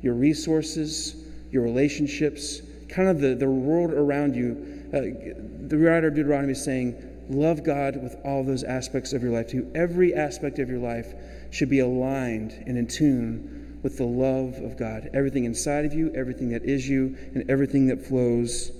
your 0.00 0.14
resources, 0.14 1.16
your 1.50 1.64
relationships, 1.64 2.62
kind 2.88 3.08
of 3.08 3.20
the, 3.20 3.34
the 3.34 3.48
world 3.48 3.92
around 3.92 4.34
you. 4.34 4.86
Uh, 4.88 5.68
the 5.68 5.76
writer 5.76 6.06
of 6.06 6.14
Deuteronomy 6.14 6.52
is 6.52 6.64
saying, 6.64 6.94
Love 7.28 7.64
God 7.64 8.02
with 8.02 8.16
all 8.24 8.44
those 8.44 8.64
aspects 8.64 9.12
of 9.12 9.22
your 9.22 9.32
life 9.32 9.48
too. 9.48 9.70
Every 9.74 10.14
aspect 10.14 10.58
of 10.58 10.68
your 10.68 10.78
life 10.78 11.14
should 11.50 11.70
be 11.70 11.80
aligned 11.80 12.52
and 12.66 12.76
in 12.76 12.86
tune 12.86 13.78
with 13.82 13.98
the 13.98 14.04
love 14.04 14.56
of 14.58 14.76
God. 14.76 15.10
Everything 15.14 15.44
inside 15.44 15.84
of 15.84 15.94
you, 15.94 16.12
everything 16.14 16.50
that 16.50 16.64
is 16.64 16.88
you, 16.88 17.16
and 17.34 17.48
everything 17.50 17.86
that 17.88 18.04
flows 18.04 18.72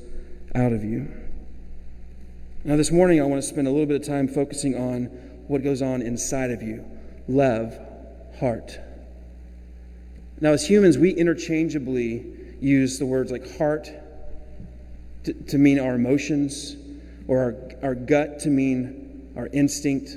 out 0.54 0.72
of 0.72 0.82
you. 0.82 1.08
Now, 2.64 2.76
this 2.76 2.90
morning, 2.90 3.20
I 3.20 3.24
want 3.24 3.42
to 3.42 3.48
spend 3.48 3.68
a 3.68 3.70
little 3.70 3.86
bit 3.86 4.00
of 4.00 4.06
time 4.06 4.26
focusing 4.26 4.74
on 4.74 5.04
what 5.46 5.62
goes 5.62 5.82
on 5.82 6.00
inside 6.00 6.50
of 6.50 6.62
you 6.62 6.84
love, 7.28 7.78
heart. 8.40 8.78
Now, 10.40 10.52
as 10.52 10.66
humans, 10.66 10.98
we 10.98 11.10
interchangeably 11.10 12.24
use 12.60 12.98
the 12.98 13.06
words 13.06 13.30
like 13.30 13.56
heart 13.58 13.90
to, 15.24 15.32
to 15.32 15.58
mean 15.58 15.78
our 15.78 15.94
emotions, 15.94 16.76
or 17.28 17.38
our, 17.82 17.88
our 17.88 17.94
gut 17.94 18.40
to 18.40 18.48
mean 18.48 19.32
our 19.36 19.48
instinct, 19.48 20.10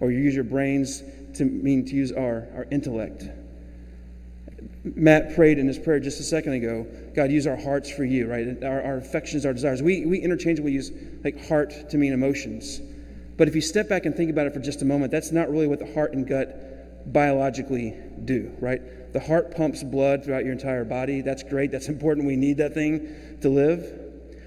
or 0.00 0.10
you 0.10 0.18
use 0.18 0.34
your 0.34 0.44
brains 0.44 1.02
to 1.34 1.44
mean 1.44 1.84
to 1.86 1.94
use 1.94 2.12
our, 2.12 2.48
our 2.54 2.66
intellect. 2.70 3.24
Matt 4.84 5.34
prayed 5.34 5.58
in 5.58 5.66
his 5.66 5.78
prayer 5.78 5.98
just 5.98 6.20
a 6.20 6.22
second 6.22 6.52
ago 6.52 6.86
God, 7.14 7.30
use 7.30 7.46
our 7.46 7.56
hearts 7.56 7.90
for 7.90 8.04
you, 8.04 8.26
right? 8.26 8.62
Our, 8.64 8.82
our 8.82 8.96
affections, 8.96 9.46
our 9.46 9.52
desires. 9.52 9.82
We, 9.82 10.04
we 10.04 10.18
interchangeably 10.18 10.72
use 10.72 10.90
like 11.22 11.46
heart 11.46 11.90
to 11.90 11.96
mean 11.96 12.12
emotions. 12.12 12.80
But 13.36 13.48
if 13.48 13.54
you 13.54 13.60
step 13.60 13.88
back 13.88 14.04
and 14.04 14.16
think 14.16 14.30
about 14.30 14.46
it 14.46 14.52
for 14.52 14.60
just 14.60 14.82
a 14.82 14.84
moment, 14.84 15.12
that's 15.12 15.32
not 15.32 15.50
really 15.50 15.66
what 15.66 15.78
the 15.78 15.92
heart 15.92 16.12
and 16.12 16.26
gut 16.26 17.12
biologically 17.12 17.94
do, 18.24 18.52
right? 18.60 19.12
The 19.12 19.20
heart 19.20 19.56
pumps 19.56 19.82
blood 19.82 20.24
throughout 20.24 20.44
your 20.44 20.52
entire 20.52 20.84
body. 20.84 21.20
That's 21.20 21.42
great. 21.42 21.70
That's 21.70 21.88
important. 21.94 22.26
We 22.26 22.36
need 22.36 22.56
that 22.58 22.74
thing 22.74 23.38
to 23.42 23.48
live. 23.48 24.03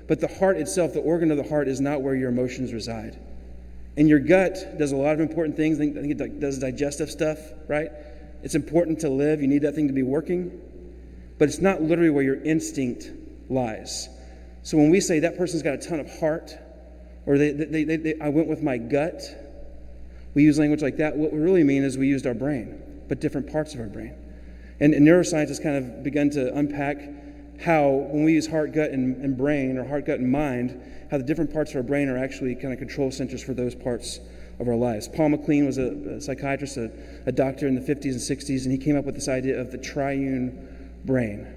But 0.08 0.20
the 0.22 0.28
heart 0.28 0.58
itself, 0.58 0.94
the 0.94 1.02
organ 1.02 1.32
of 1.32 1.38
the 1.38 1.48
heart, 1.48 1.68
is 1.68 1.82
not 1.82 2.02
where 2.02 2.16
your 2.16 2.30
emotions 2.30 2.74
reside. 2.74 3.20
And 3.98 4.08
your 4.08 4.20
gut 4.20 4.78
does 4.78 4.92
a 4.92 4.96
lot 4.96 5.14
of 5.14 5.20
important 5.20 5.58
things. 5.58 5.80
I 5.80 5.92
think 5.92 6.22
it 6.22 6.40
does 6.40 6.60
digestive 6.60 7.10
stuff, 7.10 7.40
right? 7.68 7.90
It's 8.44 8.56
important 8.56 9.00
to 9.02 9.10
live. 9.10 9.42
You 9.42 9.48
need 9.48 9.64
that 9.64 9.76
thing 9.76 9.88
to 9.88 9.94
be 9.94 10.04
working. 10.04 10.62
But 11.38 11.50
it's 11.50 11.60
not 11.60 11.82
literally 11.82 12.10
where 12.10 12.24
your 12.24 12.42
instinct 12.44 13.10
lies. 13.50 14.08
So 14.64 14.78
when 14.78 14.90
we 14.90 15.02
say 15.02 15.20
that 15.20 15.38
person's 15.38 15.64
got 15.64 15.74
a 15.74 15.78
ton 15.78 16.00
of 16.00 16.20
heart, 16.20 16.54
or 17.26 17.38
they, 17.38 17.52
they, 17.52 17.84
they, 17.84 17.96
they, 17.98 18.20
I 18.22 18.30
went 18.30 18.48
with 18.48 18.62
my 18.62 18.78
gut, 18.78 19.22
we 20.34 20.44
use 20.44 20.60
language 20.60 20.82
like 20.82 20.98
that. 20.98 21.18
What 21.18 21.34
we 21.34 21.40
really 21.40 21.64
mean 21.64 21.84
is 21.84 21.98
we 21.98 22.08
used 22.08 22.28
our 22.28 22.34
brain, 22.34 22.82
but 23.08 23.20
different 23.20 23.52
parts 23.52 23.74
of 23.74 23.80
our 23.80 23.88
brain. 23.88 24.14
And, 24.80 24.94
and 24.94 25.06
neuroscience 25.06 25.48
has 25.48 25.60
kind 25.60 25.76
of 25.78 26.04
begun 26.04 26.30
to 26.32 26.54
unpack 26.54 26.98
how, 27.60 27.90
when 27.90 28.24
we 28.24 28.34
use 28.34 28.48
heart, 28.48 28.74
gut, 28.74 28.92
and, 28.92 29.24
and 29.24 29.38
brain, 29.38 29.78
or 29.78 29.88
heart, 29.88 30.06
gut, 30.06 30.20
and 30.20 30.32
mind, 30.32 30.80
how 31.10 31.18
the 31.18 31.24
different 31.24 31.52
parts 31.52 31.72
of 31.72 31.78
our 31.78 31.84
brain 31.84 32.10
are 32.10 32.18
actually 32.18 32.56
kind 32.56 32.74
of 32.74 32.80
control 32.80 33.12
centers 33.12 33.44
for 33.44 33.54
those 33.54 33.74
parts 33.74 34.20
of 34.60 34.68
our 34.68 34.76
lives. 34.76 35.08
Paul 35.08 35.30
MacLean 35.30 35.66
was 35.66 35.78
a, 35.78 35.92
a 36.16 36.22
psychiatrist, 36.22 36.78
a, 36.78 36.92
a, 37.26 37.32
doctor 37.32 37.68
in 37.68 37.76
the 37.76 37.82
50s 37.82 38.12
and 38.12 38.40
60s, 38.40 38.64
and 38.64 38.72
he 38.72 38.78
came 38.78 38.98
up 38.98 39.06
with 39.06 39.16
this 39.16 39.28
idea 39.28 39.60
of 39.60 39.72
the 39.72 39.78
triune 39.78 41.00
brain. 41.06 41.54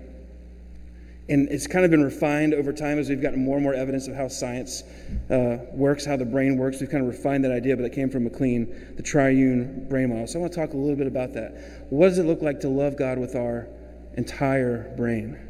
And 1.28 1.48
it's 1.48 1.66
kind 1.66 1.84
of 1.84 1.90
been 1.90 2.02
refined 2.02 2.54
over 2.54 2.72
time 2.72 2.98
as 2.98 3.08
we've 3.08 3.22
gotten 3.22 3.44
more 3.44 3.56
and 3.56 3.62
more 3.62 3.74
evidence 3.74 4.08
of 4.08 4.16
how 4.16 4.26
science 4.26 4.82
uh, 5.30 5.58
works, 5.72 6.04
how 6.04 6.16
the 6.16 6.24
brain 6.24 6.56
works. 6.58 6.80
We've 6.80 6.90
kind 6.90 7.04
of 7.04 7.08
refined 7.08 7.44
that 7.44 7.52
idea, 7.52 7.76
but 7.76 7.84
it 7.84 7.92
came 7.92 8.10
from 8.10 8.24
MacLean, 8.24 8.94
the 8.96 9.02
triune 9.02 9.86
brain 9.88 10.08
model. 10.08 10.26
So 10.26 10.40
I 10.40 10.42
want 10.42 10.52
to 10.52 10.60
talk 10.60 10.74
a 10.74 10.76
little 10.76 10.96
bit 10.96 11.06
about 11.06 11.32
that. 11.34 11.86
What 11.90 12.08
does 12.08 12.18
it 12.18 12.24
look 12.24 12.42
like 12.42 12.60
to 12.60 12.68
love 12.68 12.96
God 12.96 13.18
with 13.18 13.36
our 13.36 13.68
entire 14.16 14.92
brain? 14.96 15.49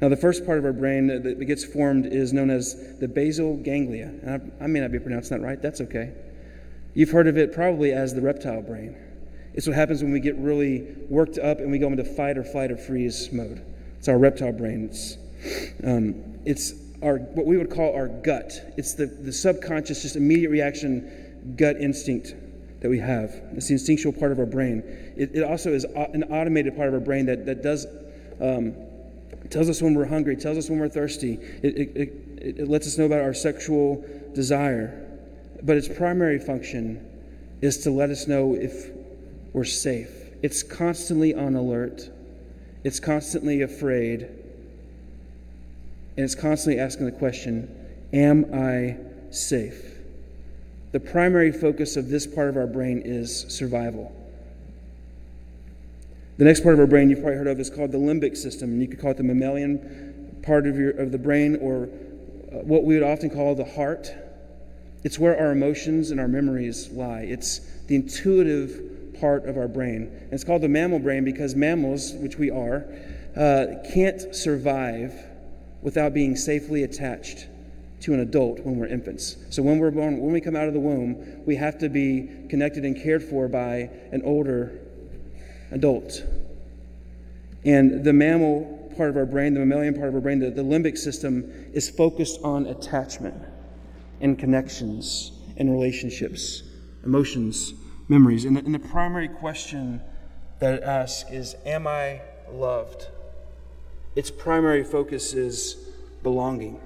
Now, 0.00 0.08
the 0.08 0.16
first 0.16 0.44
part 0.44 0.58
of 0.58 0.64
our 0.64 0.72
brain 0.72 1.06
that 1.06 1.44
gets 1.46 1.64
formed 1.64 2.06
is 2.06 2.32
known 2.32 2.50
as 2.50 2.98
the 2.98 3.08
basal 3.08 3.56
ganglia. 3.56 4.12
I, 4.60 4.64
I 4.64 4.66
may 4.66 4.80
not 4.80 4.92
be 4.92 4.98
pronouncing 4.98 5.38
that 5.38 5.46
right, 5.46 5.60
that's 5.60 5.80
okay. 5.82 6.12
You've 6.94 7.10
heard 7.10 7.26
of 7.26 7.38
it 7.38 7.52
probably 7.52 7.92
as 7.92 8.14
the 8.14 8.20
reptile 8.20 8.62
brain. 8.62 8.96
It's 9.54 9.66
what 9.66 9.76
happens 9.76 10.02
when 10.02 10.12
we 10.12 10.20
get 10.20 10.36
really 10.36 10.96
worked 11.08 11.38
up 11.38 11.58
and 11.58 11.70
we 11.70 11.78
go 11.78 11.86
into 11.86 12.04
fight 12.04 12.36
or 12.36 12.44
flight 12.44 12.72
or 12.72 12.76
freeze 12.76 13.32
mode. 13.32 13.64
It's 13.98 14.08
our 14.08 14.18
reptile 14.18 14.52
brain. 14.52 14.88
It's, 14.90 15.16
um, 15.84 16.38
it's 16.44 16.74
our, 17.02 17.18
what 17.18 17.46
we 17.46 17.56
would 17.56 17.70
call 17.70 17.94
our 17.94 18.08
gut. 18.08 18.74
It's 18.76 18.94
the, 18.94 19.06
the 19.06 19.32
subconscious, 19.32 20.02
just 20.02 20.16
immediate 20.16 20.50
reaction 20.50 21.54
gut 21.56 21.76
instinct 21.76 22.34
that 22.80 22.88
we 22.88 22.98
have. 22.98 23.30
It's 23.52 23.68
the 23.68 23.74
instinctual 23.74 24.12
part 24.12 24.32
of 24.32 24.38
our 24.38 24.46
brain. 24.46 24.82
It, 25.16 25.34
it 25.34 25.42
also 25.42 25.72
is 25.72 25.84
an 25.84 26.24
automated 26.24 26.76
part 26.76 26.88
of 26.88 26.94
our 26.94 27.00
brain 27.00 27.26
that, 27.26 27.46
that 27.46 27.62
does 27.62 27.86
um, 28.40 28.74
it 29.44 29.50
tells 29.50 29.68
us 29.68 29.82
when 29.82 29.94
we're 29.94 30.06
hungry, 30.06 30.34
it 30.34 30.40
tells 30.40 30.56
us 30.56 30.70
when 30.70 30.78
we're 30.78 30.88
thirsty, 30.88 31.34
it, 31.62 31.76
it, 31.76 31.96
it, 31.96 32.58
it 32.58 32.68
lets 32.68 32.86
us 32.86 32.98
know 32.98 33.04
about 33.04 33.20
our 33.20 33.34
sexual 33.34 34.04
desire. 34.34 35.00
But 35.62 35.76
its 35.76 35.88
primary 35.88 36.38
function 36.38 37.06
is 37.60 37.78
to 37.84 37.90
let 37.90 38.10
us 38.10 38.26
know 38.26 38.54
if 38.54 38.90
we're 39.52 39.64
safe. 39.64 40.10
It's 40.42 40.62
constantly 40.62 41.34
on 41.34 41.54
alert, 41.54 42.10
it's 42.84 43.00
constantly 43.00 43.62
afraid, 43.62 44.22
and 46.16 46.24
it's 46.24 46.34
constantly 46.34 46.80
asking 46.80 47.06
the 47.06 47.12
question 47.12 47.68
Am 48.12 48.46
I 48.54 48.96
safe? 49.30 49.98
The 50.92 51.00
primary 51.00 51.50
focus 51.50 51.96
of 51.96 52.08
this 52.08 52.26
part 52.26 52.48
of 52.48 52.56
our 52.56 52.66
brain 52.66 53.02
is 53.04 53.46
survival. 53.48 54.14
The 56.36 56.44
next 56.44 56.62
part 56.62 56.74
of 56.74 56.80
our 56.80 56.86
brain 56.88 57.10
you've 57.10 57.20
probably 57.20 57.38
heard 57.38 57.46
of 57.46 57.60
is 57.60 57.70
called 57.70 57.92
the 57.92 57.98
limbic 57.98 58.36
system, 58.36 58.72
and 58.72 58.82
you 58.82 58.88
could 58.88 59.00
call 59.00 59.12
it 59.12 59.16
the 59.16 59.22
mammalian 59.22 60.40
part 60.42 60.66
of, 60.66 60.76
your, 60.76 60.90
of 60.90 61.12
the 61.12 61.18
brain, 61.18 61.56
or 61.60 61.84
uh, 61.84 62.64
what 62.64 62.82
we 62.82 62.94
would 62.94 63.04
often 63.04 63.30
call 63.30 63.54
the 63.54 63.64
heart. 63.64 64.12
It's 65.04 65.16
where 65.16 65.38
our 65.38 65.52
emotions 65.52 66.10
and 66.10 66.18
our 66.18 66.26
memories 66.26 66.90
lie. 66.90 67.20
It's 67.20 67.60
the 67.86 67.94
intuitive 67.94 69.20
part 69.20 69.46
of 69.46 69.56
our 69.56 69.68
brain. 69.68 70.10
And 70.22 70.32
it's 70.32 70.42
called 70.42 70.62
the 70.62 70.68
mammal 70.68 70.98
brain 70.98 71.24
because 71.24 71.54
mammals, 71.54 72.14
which 72.14 72.36
we 72.36 72.50
are, 72.50 72.84
uh, 73.36 73.66
can't 73.92 74.34
survive 74.34 75.14
without 75.82 76.14
being 76.14 76.34
safely 76.34 76.82
attached 76.82 77.46
to 78.00 78.12
an 78.12 78.20
adult 78.20 78.58
when 78.60 78.76
we're 78.76 78.88
infants. 78.88 79.36
So 79.50 79.62
when 79.62 79.78
we're 79.78 79.92
born, 79.92 80.18
when 80.18 80.32
we 80.32 80.40
come 80.40 80.56
out 80.56 80.66
of 80.66 80.74
the 80.74 80.80
womb, 80.80 81.44
we 81.46 81.54
have 81.56 81.78
to 81.78 81.88
be 81.88 82.28
connected 82.48 82.84
and 82.84 83.00
cared 83.00 83.22
for 83.22 83.46
by 83.46 83.90
an 84.10 84.22
older 84.24 84.80
adult. 85.70 86.22
And 87.64 88.04
the 88.04 88.12
mammal 88.12 88.92
part 88.96 89.10
of 89.10 89.16
our 89.16 89.26
brain, 89.26 89.54
the 89.54 89.60
mammalian 89.60 89.94
part 89.94 90.08
of 90.08 90.14
our 90.14 90.20
brain, 90.20 90.38
the, 90.38 90.50
the 90.50 90.62
limbic 90.62 90.96
system, 90.96 91.50
is 91.72 91.90
focused 91.90 92.40
on 92.42 92.66
attachment 92.66 93.42
and 94.20 94.38
connections 94.38 95.32
and 95.56 95.70
relationships, 95.70 96.62
emotions, 97.04 97.74
memories. 98.08 98.44
And 98.44 98.56
the, 98.56 98.60
and 98.60 98.74
the 98.74 98.78
primary 98.78 99.28
question 99.28 100.00
that 100.58 100.74
it 100.74 100.82
asks 100.82 101.30
is 101.30 101.56
Am 101.64 101.86
I 101.86 102.20
loved? 102.50 103.08
Its 104.14 104.30
primary 104.30 104.84
focus 104.84 105.32
is 105.32 105.76
belonging. 106.22 106.80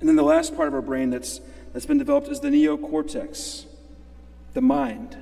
And 0.00 0.08
then 0.08 0.16
the 0.16 0.22
last 0.22 0.56
part 0.56 0.68
of 0.68 0.74
our 0.74 0.82
brain 0.82 1.10
that's, 1.10 1.40
that's 1.72 1.86
been 1.86 1.98
developed 1.98 2.28
is 2.28 2.40
the 2.40 2.48
neocortex, 2.48 3.66
the 4.54 4.60
mind 4.60 5.16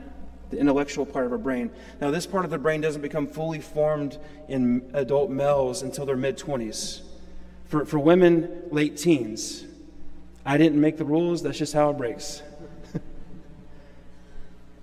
the 0.50 0.58
intellectual 0.58 1.06
part 1.06 1.26
of 1.26 1.32
our 1.32 1.38
brain. 1.38 1.70
Now, 2.00 2.10
this 2.10 2.26
part 2.26 2.44
of 2.44 2.50
the 2.50 2.58
brain 2.58 2.80
doesn't 2.80 3.02
become 3.02 3.26
fully 3.26 3.60
formed 3.60 4.18
in 4.48 4.90
adult 4.92 5.30
males 5.30 5.82
until 5.82 6.04
their 6.04 6.16
mid 6.16 6.36
20s. 6.36 7.02
For, 7.66 7.84
for 7.84 7.98
women, 7.98 8.62
late 8.70 8.96
teens. 8.96 9.64
I 10.44 10.58
didn't 10.58 10.80
make 10.80 10.96
the 10.96 11.04
rules, 11.04 11.42
that's 11.42 11.58
just 11.58 11.72
how 11.72 11.90
it 11.90 11.98
breaks. 11.98 12.42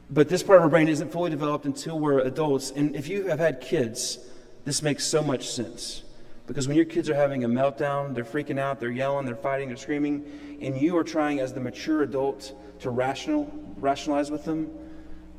but 0.09 0.29
this 0.29 0.41
part 0.41 0.57
of 0.57 0.63
our 0.63 0.69
brain 0.69 0.87
isn't 0.87 1.11
fully 1.11 1.29
developed 1.29 1.65
until 1.65 1.99
we're 1.99 2.19
adults. 2.19 2.71
And 2.71 2.95
if 2.95 3.09
you 3.09 3.27
have 3.27 3.39
had 3.39 3.59
kids, 3.59 4.19
this 4.63 4.81
makes 4.81 5.05
so 5.05 5.21
much 5.21 5.49
sense. 5.49 6.03
Because 6.45 6.65
when 6.67 6.77
your 6.77 6.85
kids 6.85 7.09
are 7.09 7.15
having 7.15 7.43
a 7.43 7.49
meltdown, 7.49 8.15
they're 8.15 8.23
freaking 8.23 8.57
out, 8.57 8.79
they're 8.79 8.89
yelling, 8.89 9.25
they're 9.25 9.35
fighting, 9.35 9.67
they're 9.67 9.75
screaming, 9.75 10.57
and 10.61 10.79
you 10.79 10.95
are 10.97 11.03
trying 11.03 11.41
as 11.41 11.53
the 11.53 11.59
mature 11.59 12.03
adult 12.03 12.53
to 12.79 12.89
rational, 12.89 13.51
rationalize 13.77 14.31
with 14.31 14.45
them, 14.45 14.71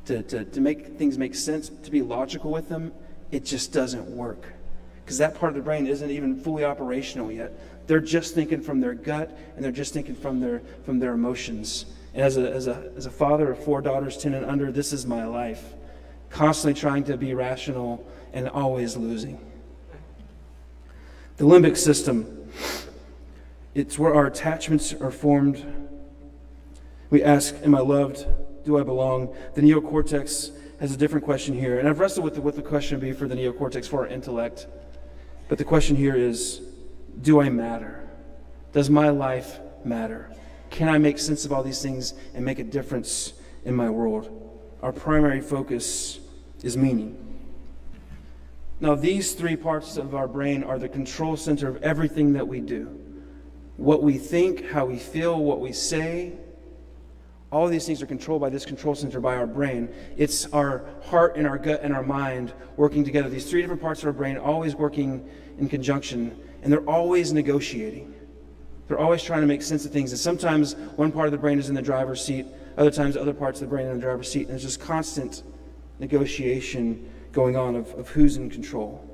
to, 0.09 0.23
to, 0.23 0.43
to 0.43 0.59
make 0.59 0.97
things 0.97 1.19
make 1.19 1.35
sense, 1.35 1.69
to 1.69 1.91
be 1.91 2.01
logical 2.01 2.49
with 2.49 2.67
them, 2.67 2.91
it 3.29 3.45
just 3.45 3.71
doesn't 3.71 4.07
work. 4.09 4.53
Because 5.03 5.19
that 5.19 5.35
part 5.35 5.51
of 5.51 5.55
the 5.55 5.61
brain 5.61 5.85
isn't 5.85 6.09
even 6.09 6.35
fully 6.35 6.65
operational 6.65 7.31
yet. 7.31 7.53
They're 7.85 7.99
just 7.99 8.33
thinking 8.33 8.59
from 8.59 8.81
their 8.81 8.95
gut 8.95 9.37
and 9.55 9.63
they're 9.63 9.71
just 9.71 9.93
thinking 9.93 10.15
from 10.15 10.39
their, 10.39 10.63
from 10.83 10.97
their 10.97 11.13
emotions. 11.13 11.85
And 12.15 12.23
as 12.23 12.37
a, 12.37 12.51
as, 12.51 12.65
a, 12.65 12.91
as 12.97 13.05
a 13.05 13.11
father 13.11 13.51
of 13.51 13.63
four 13.63 13.81
daughters, 13.81 14.17
10 14.17 14.33
and 14.33 14.45
under, 14.47 14.71
this 14.71 14.93
is 14.93 15.05
my 15.05 15.25
life. 15.25 15.73
Constantly 16.31 16.79
trying 16.79 17.03
to 17.03 17.15
be 17.15 17.35
rational 17.35 18.03
and 18.33 18.49
always 18.49 18.97
losing. 18.97 19.39
The 21.37 21.45
limbic 21.45 21.77
system, 21.77 22.49
it's 23.75 23.99
where 23.99 24.15
our 24.15 24.25
attachments 24.25 24.91
are 24.91 25.11
formed. 25.11 25.63
We 27.11 27.23
ask, 27.23 27.55
Am 27.63 27.75
I 27.75 27.79
loved? 27.81 28.25
Do 28.69 28.77
I 28.77 28.83
belong? 28.83 29.35
The 29.55 29.61
neocortex 29.61 30.51
has 30.79 30.93
a 30.93 30.97
different 30.97 31.25
question 31.25 31.59
here. 31.59 31.79
And 31.79 31.89
I've 31.89 31.99
wrestled 31.99 32.23
with 32.23 32.37
what 32.37 32.55
the 32.55 32.61
question 32.61 32.99
be 32.99 33.11
for 33.11 33.27
the 33.27 33.35
neocortex 33.35 33.87
for 33.87 34.01
our 34.01 34.07
intellect. 34.07 34.67
But 35.47 35.57
the 35.57 35.65
question 35.65 35.95
here 35.95 36.15
is 36.15 36.61
do 37.19 37.41
I 37.41 37.49
matter? 37.49 38.07
Does 38.71 38.89
my 38.89 39.09
life 39.09 39.59
matter? 39.83 40.29
Can 40.69 40.87
I 40.87 40.99
make 40.99 41.17
sense 41.17 41.45
of 41.45 41.51
all 41.51 41.63
these 41.63 41.81
things 41.81 42.13
and 42.35 42.45
make 42.45 42.59
a 42.59 42.63
difference 42.63 43.33
in 43.65 43.73
my 43.73 43.89
world? 43.89 44.29
Our 44.83 44.91
primary 44.91 45.41
focus 45.41 46.19
is 46.61 46.77
meaning. 46.77 47.17
Now, 48.79 48.93
these 48.93 49.33
three 49.33 49.55
parts 49.55 49.97
of 49.97 50.13
our 50.13 50.27
brain 50.27 50.63
are 50.63 50.77
the 50.77 50.87
control 50.87 51.35
center 51.35 51.67
of 51.67 51.81
everything 51.81 52.33
that 52.33 52.47
we 52.47 52.61
do 52.61 52.95
what 53.77 54.03
we 54.03 54.17
think, 54.17 54.71
how 54.71 54.85
we 54.85 54.97
feel, 54.97 55.41
what 55.41 55.61
we 55.61 55.71
say, 55.71 56.33
all 57.51 57.65
of 57.65 57.71
these 57.71 57.85
things 57.85 58.01
are 58.01 58.05
controlled 58.05 58.41
by 58.41 58.49
this 58.49 58.65
control 58.65 58.93
center, 58.93 59.19
by 59.19 59.35
our 59.35 59.47
brain. 59.47 59.89
It's 60.17 60.45
our 60.53 60.85
heart 61.05 61.35
and 61.35 61.47
our 61.47 61.57
gut 61.57 61.81
and 61.81 61.93
our 61.95 62.03
mind 62.03 62.53
working 62.77 63.03
together. 63.03 63.27
These 63.27 63.49
three 63.49 63.61
different 63.61 63.81
parts 63.81 64.01
of 64.01 64.07
our 64.07 64.13
brain 64.13 64.37
always 64.37 64.75
working 64.75 65.27
in 65.57 65.67
conjunction, 65.67 66.39
and 66.61 66.71
they're 66.71 66.87
always 66.87 67.33
negotiating. 67.33 68.13
They're 68.87 68.99
always 68.99 69.23
trying 69.23 69.41
to 69.41 69.47
make 69.47 69.63
sense 69.63 69.83
of 69.85 69.91
things. 69.91 70.11
And 70.11 70.19
sometimes 70.19 70.75
one 70.95 71.11
part 71.11 71.27
of 71.27 71.31
the 71.31 71.37
brain 71.39 71.57
is 71.57 71.69
in 71.69 71.75
the 71.75 71.81
driver's 71.81 72.23
seat, 72.23 72.45
other 72.77 72.91
times 72.91 73.17
other 73.17 73.33
parts 73.33 73.61
of 73.61 73.67
the 73.67 73.75
brain 73.75 73.87
are 73.87 73.91
in 73.91 73.95
the 73.97 74.01
driver's 74.01 74.31
seat, 74.31 74.41
and 74.41 74.51
there's 74.51 74.63
just 74.63 74.79
constant 74.79 75.43
negotiation 75.97 77.11
going 77.31 77.55
on 77.55 77.75
of, 77.75 77.91
of 77.95 78.09
who's 78.09 78.37
in 78.37 78.49
control. 78.49 79.05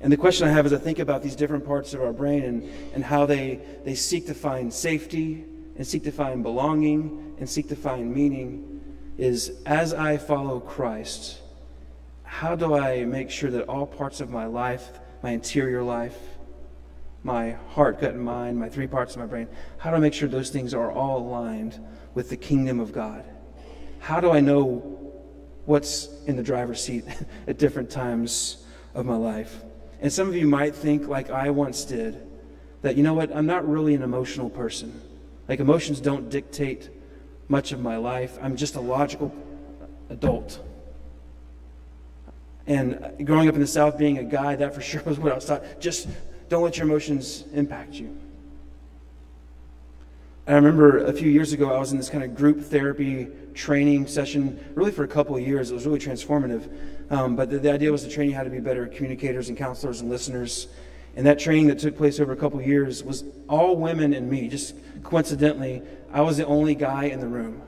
And 0.00 0.12
the 0.12 0.16
question 0.16 0.46
I 0.46 0.50
have 0.50 0.66
as 0.66 0.72
I 0.72 0.78
think 0.78 0.98
about 0.98 1.22
these 1.22 1.36
different 1.36 1.64
parts 1.64 1.94
of 1.94 2.02
our 2.02 2.12
brain 2.12 2.42
and, 2.42 2.62
and 2.94 3.04
how 3.04 3.26
they, 3.26 3.60
they 3.84 3.94
seek 3.94 4.26
to 4.26 4.34
find 4.34 4.72
safety 4.72 5.46
and 5.76 5.86
seek 5.86 6.04
to 6.04 6.12
find 6.12 6.42
belonging 6.42 7.34
and 7.38 7.48
seek 7.48 7.68
to 7.68 7.76
find 7.76 8.14
meaning 8.14 8.80
is 9.18 9.52
as 9.66 9.94
I 9.94 10.16
follow 10.16 10.60
Christ, 10.60 11.40
how 12.22 12.56
do 12.56 12.74
I 12.74 13.04
make 13.04 13.30
sure 13.30 13.50
that 13.50 13.68
all 13.68 13.86
parts 13.86 14.20
of 14.20 14.30
my 14.30 14.46
life, 14.46 14.98
my 15.22 15.30
interior 15.30 15.82
life, 15.82 16.18
my 17.22 17.52
heart, 17.70 18.00
gut, 18.00 18.14
and 18.14 18.24
mind, 18.24 18.58
my 18.58 18.68
three 18.68 18.86
parts 18.86 19.14
of 19.14 19.20
my 19.20 19.26
brain, 19.26 19.48
how 19.78 19.90
do 19.90 19.96
I 19.96 20.00
make 20.00 20.14
sure 20.14 20.28
those 20.28 20.50
things 20.50 20.74
are 20.74 20.92
all 20.92 21.18
aligned 21.18 21.78
with 22.12 22.28
the 22.28 22.36
kingdom 22.36 22.80
of 22.80 22.92
God? 22.92 23.24
How 23.98 24.20
do 24.20 24.30
I 24.30 24.40
know 24.40 25.12
what's 25.64 26.08
in 26.26 26.36
the 26.36 26.42
driver's 26.42 26.82
seat 26.82 27.04
at 27.46 27.58
different 27.58 27.90
times 27.90 28.64
of 28.94 29.06
my 29.06 29.16
life? 29.16 29.62
And 30.00 30.12
some 30.12 30.28
of 30.28 30.36
you 30.36 30.46
might 30.46 30.74
think, 30.74 31.08
like 31.08 31.30
I 31.30 31.50
once 31.50 31.84
did, 31.84 32.20
that, 32.82 32.96
you 32.96 33.02
know 33.02 33.14
what, 33.14 33.34
I'm 33.34 33.46
not 33.46 33.66
really 33.66 33.94
an 33.94 34.02
emotional 34.02 34.50
person. 34.50 35.00
Like 35.48 35.60
emotions 35.60 36.00
don't 36.00 36.28
dictate 36.28 36.90
much 37.48 37.72
of 37.72 37.80
my 37.80 37.96
life. 37.96 38.38
I'm 38.42 38.56
just 38.56 38.76
a 38.76 38.80
logical 38.80 39.34
adult. 40.08 40.60
And 42.66 43.14
growing 43.24 43.48
up 43.48 43.54
in 43.54 43.60
the 43.60 43.66
South, 43.66 43.98
being 43.98 44.18
a 44.18 44.24
guy, 44.24 44.56
that 44.56 44.74
for 44.74 44.80
sure 44.80 45.02
was 45.04 45.18
what 45.18 45.32
I 45.32 45.34
was 45.34 45.44
taught. 45.44 45.80
Just 45.80 46.08
don't 46.48 46.62
let 46.62 46.78
your 46.78 46.86
emotions 46.86 47.44
impact 47.52 47.94
you. 47.94 48.16
I 50.46 50.52
remember 50.52 50.98
a 51.06 51.12
few 51.12 51.30
years 51.30 51.54
ago, 51.54 51.74
I 51.74 51.78
was 51.78 51.92
in 51.92 51.98
this 51.98 52.10
kind 52.10 52.22
of 52.22 52.34
group 52.34 52.60
therapy 52.60 53.28
training 53.54 54.06
session, 54.06 54.62
really 54.74 54.92
for 54.92 55.04
a 55.04 55.08
couple 55.08 55.34
of 55.36 55.42
years. 55.42 55.70
It 55.70 55.74
was 55.74 55.86
really 55.86 55.98
transformative. 55.98 56.70
Um, 57.10 57.34
but 57.34 57.48
the, 57.50 57.58
the 57.58 57.72
idea 57.72 57.90
was 57.90 58.02
to 58.04 58.10
train 58.10 58.28
you 58.28 58.36
how 58.36 58.44
to 58.44 58.50
be 58.50 58.60
better 58.60 58.86
communicators 58.86 59.48
and 59.48 59.56
counselors 59.56 60.00
and 60.00 60.10
listeners. 60.10 60.68
And 61.16 61.26
that 61.26 61.38
training 61.38 61.68
that 61.68 61.78
took 61.78 61.96
place 61.96 62.18
over 62.18 62.32
a 62.32 62.36
couple 62.36 62.60
years 62.60 63.04
was 63.04 63.24
all 63.48 63.76
women 63.76 64.12
and 64.12 64.28
me. 64.28 64.48
Just 64.48 64.74
coincidentally, 65.02 65.82
I 66.12 66.22
was 66.22 66.36
the 66.36 66.46
only 66.46 66.74
guy 66.74 67.04
in 67.04 67.20
the 67.20 67.28
room. 67.28 67.62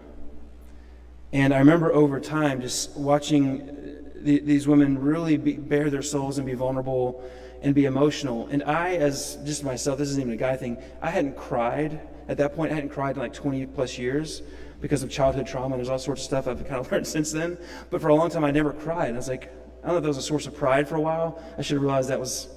And 1.32 1.52
I 1.52 1.58
remember 1.58 1.92
over 1.92 2.18
time 2.20 2.60
just 2.60 2.96
watching 2.96 3.62
uh, 3.62 4.10
the, 4.16 4.40
these 4.40 4.66
women 4.66 4.98
really 4.98 5.36
be, 5.36 5.54
bare 5.54 5.90
their 5.90 6.02
souls 6.02 6.38
and 6.38 6.46
be 6.46 6.54
vulnerable 6.54 7.22
and 7.62 7.74
be 7.74 7.84
emotional. 7.84 8.46
And 8.48 8.62
I, 8.64 8.96
as 8.96 9.38
just 9.44 9.64
myself, 9.64 9.98
this 9.98 10.08
isn't 10.10 10.20
even 10.20 10.32
a 10.32 10.36
guy 10.36 10.56
thing, 10.56 10.78
I 11.02 11.10
hadn't 11.10 11.36
cried. 11.36 12.00
At 12.28 12.38
that 12.38 12.56
point, 12.56 12.72
I 12.72 12.74
hadn't 12.76 12.90
cried 12.90 13.16
in 13.16 13.22
like 13.22 13.32
20 13.32 13.66
plus 13.66 13.98
years 13.98 14.42
because 14.80 15.02
of 15.02 15.10
childhood 15.10 15.46
trauma. 15.46 15.74
And 15.74 15.80
there's 15.80 15.88
all 15.88 15.98
sorts 15.98 16.22
of 16.22 16.26
stuff 16.26 16.48
I've 16.48 16.66
kind 16.68 16.80
of 16.80 16.90
learned 16.90 17.06
since 17.06 17.32
then. 17.32 17.58
But 17.90 18.00
for 18.00 18.08
a 18.08 18.14
long 18.14 18.30
time, 18.30 18.44
I 18.44 18.50
never 18.50 18.72
cried. 18.72 19.08
And 19.08 19.16
I 19.16 19.18
was 19.18 19.28
like, 19.28 19.52
I 19.82 19.88
don't 19.88 19.94
know 19.94 19.96
if 19.98 20.02
that 20.02 20.08
was 20.08 20.18
a 20.18 20.22
source 20.22 20.46
of 20.46 20.56
pride 20.56 20.88
for 20.88 20.96
a 20.96 21.00
while. 21.00 21.42
I 21.58 21.62
should 21.62 21.74
have 21.74 21.82
realized 21.82 22.08
that 22.10 22.18
was 22.18 22.48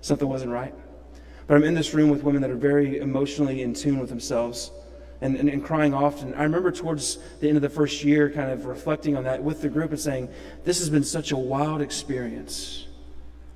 something 0.00 0.28
wasn't 0.28 0.52
right. 0.52 0.74
But 1.46 1.56
I'm 1.56 1.64
in 1.64 1.74
this 1.74 1.94
room 1.94 2.10
with 2.10 2.22
women 2.22 2.42
that 2.42 2.50
are 2.50 2.56
very 2.56 2.98
emotionally 2.98 3.62
in 3.62 3.72
tune 3.72 3.98
with 3.98 4.08
themselves 4.08 4.70
and, 5.20 5.36
and, 5.36 5.48
and, 5.48 5.64
crying 5.64 5.94
often. 5.94 6.34
I 6.34 6.42
remember 6.42 6.70
towards 6.70 7.18
the 7.40 7.48
end 7.48 7.56
of 7.56 7.62
the 7.62 7.70
first 7.70 8.04
year 8.04 8.28
kind 8.30 8.50
of 8.50 8.66
reflecting 8.66 9.16
on 9.16 9.24
that 9.24 9.42
with 9.42 9.62
the 9.62 9.68
group 9.68 9.90
and 9.90 10.00
saying, 10.00 10.28
This 10.64 10.78
has 10.80 10.90
been 10.90 11.04
such 11.04 11.32
a 11.32 11.36
wild 11.36 11.80
experience. 11.80 12.86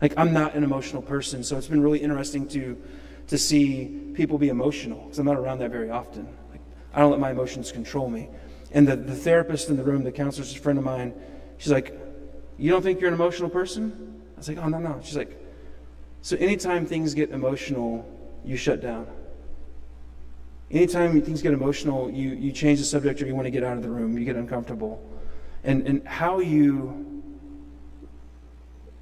Like, 0.00 0.14
I'm 0.16 0.32
not 0.32 0.54
an 0.54 0.64
emotional 0.64 1.02
person, 1.02 1.44
so 1.44 1.58
it's 1.58 1.66
been 1.66 1.82
really 1.82 1.98
interesting 1.98 2.48
to, 2.48 2.80
to 3.26 3.36
see 3.36 4.12
people 4.14 4.38
be 4.38 4.48
emotional 4.48 5.02
because 5.02 5.18
I'm 5.18 5.26
not 5.26 5.36
around 5.36 5.58
that 5.58 5.70
very 5.70 5.90
often. 5.90 6.26
Like, 6.50 6.60
I 6.94 7.00
don't 7.00 7.10
let 7.10 7.20
my 7.20 7.30
emotions 7.30 7.70
control 7.70 8.08
me. 8.08 8.28
And 8.72 8.88
the, 8.88 8.96
the 8.96 9.14
therapist 9.14 9.68
in 9.68 9.76
the 9.76 9.82
room, 9.82 10.04
the 10.04 10.12
counselor's 10.12 10.54
a 10.54 10.58
friend 10.58 10.78
of 10.78 10.84
mine, 10.84 11.12
she's 11.58 11.72
like, 11.72 11.98
You 12.56 12.70
don't 12.70 12.82
think 12.82 13.00
you're 13.00 13.08
an 13.08 13.14
emotional 13.14 13.50
person? 13.50 14.22
I 14.36 14.38
was 14.38 14.48
like, 14.48 14.58
Oh, 14.58 14.68
no, 14.68 14.78
no. 14.78 15.00
She's 15.02 15.16
like, 15.16 15.36
So 16.22 16.36
anytime 16.36 16.86
things 16.86 17.14
get 17.14 17.30
emotional, 17.30 18.06
you 18.44 18.56
shut 18.56 18.80
down. 18.80 19.06
Anytime 20.70 21.20
things 21.22 21.42
get 21.42 21.52
emotional, 21.52 22.10
you, 22.10 22.30
you 22.30 22.52
change 22.52 22.78
the 22.78 22.84
subject 22.84 23.20
or 23.22 23.26
you 23.26 23.34
want 23.34 23.46
to 23.46 23.50
get 23.50 23.64
out 23.64 23.76
of 23.76 23.82
the 23.82 23.90
room, 23.90 24.16
you 24.16 24.24
get 24.24 24.36
uncomfortable. 24.36 25.02
And, 25.64 25.86
and 25.86 26.06
how 26.06 26.38
you 26.38 27.22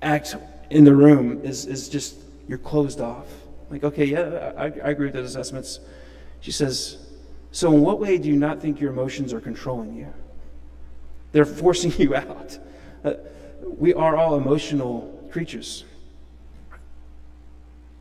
act 0.00 0.36
in 0.70 0.84
the 0.84 0.94
room 0.94 1.44
is, 1.44 1.66
is 1.66 1.88
just, 1.88 2.16
you're 2.46 2.58
closed 2.58 3.00
off. 3.00 3.26
Like, 3.70 3.84
okay, 3.84 4.06
yeah, 4.06 4.52
I, 4.56 4.64
I 4.64 4.90
agree 4.90 5.06
with 5.06 5.14
those 5.14 5.30
assessments. 5.30 5.80
She 6.40 6.52
says, 6.52 6.98
So, 7.52 7.72
in 7.74 7.82
what 7.82 8.00
way 8.00 8.16
do 8.16 8.28
you 8.28 8.36
not 8.36 8.60
think 8.60 8.80
your 8.80 8.90
emotions 8.90 9.32
are 9.34 9.40
controlling 9.40 9.94
you? 9.94 10.12
They're 11.32 11.44
forcing 11.44 11.92
you 11.98 12.14
out. 12.14 12.58
Uh, 13.04 13.14
we 13.62 13.92
are 13.92 14.16
all 14.16 14.36
emotional 14.36 15.28
creatures. 15.30 15.84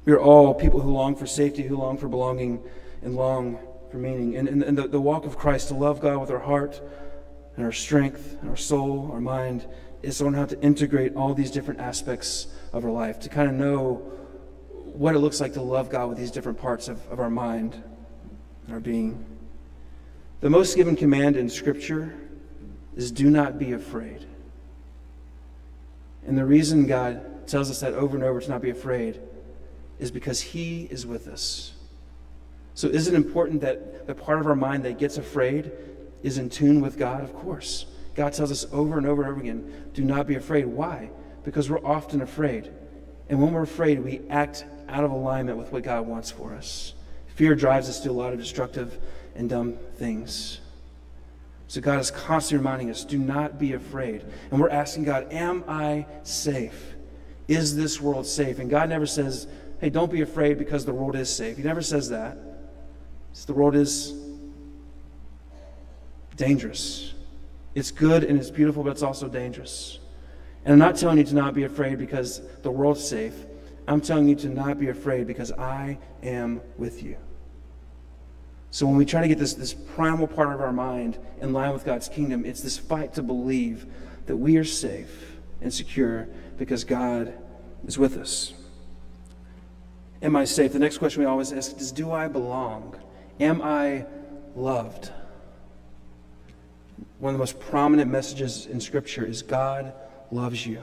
We 0.08 0.14
are 0.14 0.22
all 0.22 0.54
people 0.54 0.80
who 0.80 0.94
long 0.94 1.18
for 1.18 1.28
safety, 1.28 1.64
who 1.64 1.76
long 1.76 1.98
for 1.98 2.08
belonging, 2.08 2.64
and 3.02 3.18
long 3.18 3.60
for 3.92 3.98
meaning. 3.98 4.38
And, 4.38 4.48
and, 4.48 4.64
and 4.64 4.78
the, 4.78 4.88
the 4.88 5.02
walk 5.02 5.26
of 5.26 5.38
Christ, 5.38 5.68
to 5.68 5.74
love 5.74 6.00
God 6.00 6.22
with 6.22 6.32
our 6.32 6.40
heart 6.40 6.82
and 7.58 7.66
our 7.66 7.74
strength 7.74 8.38
and 8.40 8.50
our 8.50 8.56
soul, 8.56 9.10
our 9.12 9.20
mind, 9.20 9.66
is 10.02 10.18
to 10.20 10.24
learn 10.24 10.36
how 10.36 10.46
to 10.46 10.58
integrate 10.62 11.18
all 11.18 11.34
these 11.34 11.52
different 11.52 11.82
aspects 11.82 12.48
of 12.72 12.86
our 12.86 12.92
life, 12.92 13.20
to 13.20 13.28
kind 13.28 13.50
of 13.50 13.56
know 13.56 13.96
what 14.94 15.14
it 15.14 15.20
looks 15.20 15.42
like 15.42 15.52
to 15.56 15.62
love 15.62 15.90
God 15.90 16.08
with 16.08 16.18
these 16.18 16.32
different 16.32 16.58
parts 16.58 16.88
of, 16.88 17.06
of 17.12 17.20
our 17.20 17.30
mind 17.30 17.84
and 18.66 18.74
our 18.74 18.80
being. 18.80 19.26
The 20.40 20.50
most 20.50 20.78
given 20.78 20.96
command 20.96 21.36
in 21.36 21.50
Scripture 21.50 22.16
is 22.96 23.12
do 23.12 23.30
not 23.30 23.60
be 23.60 23.74
afraid. 23.74 24.26
And 26.26 26.38
the 26.38 26.46
reason 26.46 26.88
God 26.88 27.46
tells 27.46 27.70
us 27.70 27.82
that 27.82 27.92
over 27.92 28.16
and 28.16 28.24
over 28.24 28.40
to 28.40 28.50
not 28.50 28.62
be 28.62 28.70
afraid 28.70 29.20
is 30.00 30.12
because 30.12 30.42
He 30.42 30.84
is 30.86 31.06
with 31.06 31.28
us. 31.28 31.74
So, 32.74 32.88
is 32.88 33.08
it 33.08 33.14
important 33.14 33.62
that 33.62 34.06
the 34.06 34.14
part 34.14 34.40
of 34.40 34.48
our 34.48 34.56
mind 34.56 34.86
that 34.86 35.00
gets 35.00 35.18
afraid 35.18 35.72
is 36.24 36.38
in 36.38 36.50
tune 36.50 36.82
with 36.82 36.98
God? 36.98 37.24
Of 37.24 37.34
course. 37.34 37.86
God 38.14 38.34
tells 38.34 38.52
us 38.52 38.66
over 38.72 38.98
and 38.98 39.06
over 39.06 39.22
and 39.24 39.32
over 39.32 39.40
again 39.40 39.90
do 39.94 40.04
not 40.04 40.28
be 40.28 40.36
afraid. 40.36 40.66
Why? 40.66 41.10
Because 41.44 41.70
we're 41.70 41.86
often 41.86 42.22
afraid. 42.22 42.72
And 43.30 43.42
when 43.42 43.54
we're 43.54 43.64
afraid, 43.64 44.04
we 44.04 44.22
act 44.30 44.66
out 44.90 45.04
of 45.04 45.12
alignment 45.12 45.58
with 45.58 45.72
what 45.72 45.84
God 45.84 46.08
wants 46.08 46.32
for 46.32 46.54
us. 46.54 46.94
Fear 47.28 47.56
drives 47.56 47.90
us 47.90 48.00
to 48.02 48.10
a 48.10 48.12
lot 48.12 48.34
of 48.34 48.40
destructive 48.40 48.98
and 49.36 49.50
dumb 49.50 49.74
things. 49.96 50.60
So 51.68 51.82
God 51.82 52.00
is 52.00 52.10
constantly 52.10 52.64
reminding 52.64 52.90
us 52.90 53.04
do 53.04 53.18
not 53.18 53.60
be 53.60 53.74
afraid. 53.74 54.24
And 54.52 54.60
we're 54.60 54.70
asking 54.70 55.04
God, 55.04 55.32
Am 55.32 55.64
I 55.68 56.06
safe? 56.24 56.96
Is 57.48 57.76
this 57.76 58.02
world 58.02 58.26
safe? 58.26 58.60
And 58.60 58.70
God 58.70 58.90
never 58.90 59.06
says, 59.06 59.48
Hey, 59.80 59.90
don't 59.90 60.12
be 60.12 60.22
afraid 60.22 60.58
because 60.58 60.86
the 60.86 60.94
world 60.94 61.16
is 61.16 61.30
safe. 61.30 61.58
He 61.58 61.64
never 61.64 61.82
says 61.82 62.10
that. 62.10 62.38
the 63.46 63.54
world 63.54 63.76
is 63.76 64.14
dangerous. 66.36 67.14
It's 67.76 67.92
good 67.92 68.24
and 68.24 68.40
it's 68.40 68.50
beautiful, 68.50 68.84
but 68.84 68.92
it's 68.92 69.04
also 69.04 69.28
dangerous. 69.28 70.00
And 70.66 70.74
I'm 70.74 70.80
not 70.80 70.98
telling 70.98 71.20
you 71.20 71.24
to 71.26 71.36
not 71.36 71.54
be 71.54 71.64
afraid 71.64 72.00
because 72.00 72.42
the 72.64 72.72
world's 72.72 73.08
safe. 73.08 73.36
I'm 73.88 74.02
telling 74.02 74.28
you 74.28 74.36
to 74.38 74.50
not 74.50 74.80
be 74.80 74.90
afraid 74.90 75.28
because 75.28 75.52
I 75.52 75.98
am 76.24 76.62
with 76.78 77.04
you. 77.04 77.18
So 78.72 78.86
when 78.86 78.98
we 78.98 79.06
try 79.06 79.22
to 79.22 79.28
get 79.28 79.40
this, 79.40 79.54
this 79.54 79.74
primal 79.74 80.28
part 80.28 80.54
of 80.54 80.60
our 80.60 80.74
mind 80.74 81.18
in 81.40 81.54
line 81.54 81.72
with 81.72 81.86
God's 81.86 82.10
kingdom, 82.10 82.46
it's 82.46 82.62
this 82.62 82.78
fight 82.78 83.14
to 83.14 83.24
believe 83.24 83.86
that 84.26 84.36
we 84.36 84.58
are 84.58 84.66
safe 84.66 85.38
and 85.62 85.74
secure 85.74 86.28
because 86.58 86.84
God 86.84 87.34
is 87.86 87.98
with 87.98 88.18
us. 88.18 88.54
Am 90.22 90.36
I 90.36 90.46
safe? 90.46 90.74
The 90.74 90.80
next 90.80 90.98
question 90.98 91.22
we 91.22 91.28
always 91.28 91.54
ask 91.54 91.78
is 91.78 91.92
Do 91.92 92.12
I 92.12 92.28
belong? 92.28 92.96
Am 93.40 93.62
I 93.62 94.06
loved? 94.56 95.12
One 97.20 97.34
of 97.34 97.38
the 97.38 97.42
most 97.42 97.60
prominent 97.60 98.12
messages 98.12 98.66
in 98.66 98.80
Scripture 98.80 99.26
is 99.26 99.42
God 99.42 99.94
loves 100.32 100.66
you, 100.66 100.82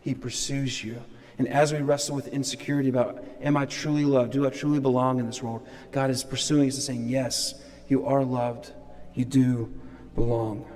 He 0.00 0.14
pursues 0.14 0.82
you. 0.82 1.02
And 1.38 1.48
as 1.48 1.72
we 1.72 1.80
wrestle 1.80 2.16
with 2.16 2.28
insecurity 2.28 2.88
about, 2.88 3.22
am 3.42 3.58
I 3.58 3.66
truly 3.66 4.06
loved? 4.06 4.32
Do 4.32 4.46
I 4.46 4.50
truly 4.50 4.80
belong 4.80 5.20
in 5.20 5.26
this 5.26 5.42
world? 5.42 5.66
God 5.92 6.08
is 6.08 6.24
pursuing 6.24 6.68
us 6.68 6.76
and 6.76 6.82
saying, 6.82 7.08
yes, 7.08 7.54
you 7.88 8.06
are 8.06 8.24
loved. 8.24 8.72
You 9.14 9.26
do 9.26 9.72
belong. 10.14 10.66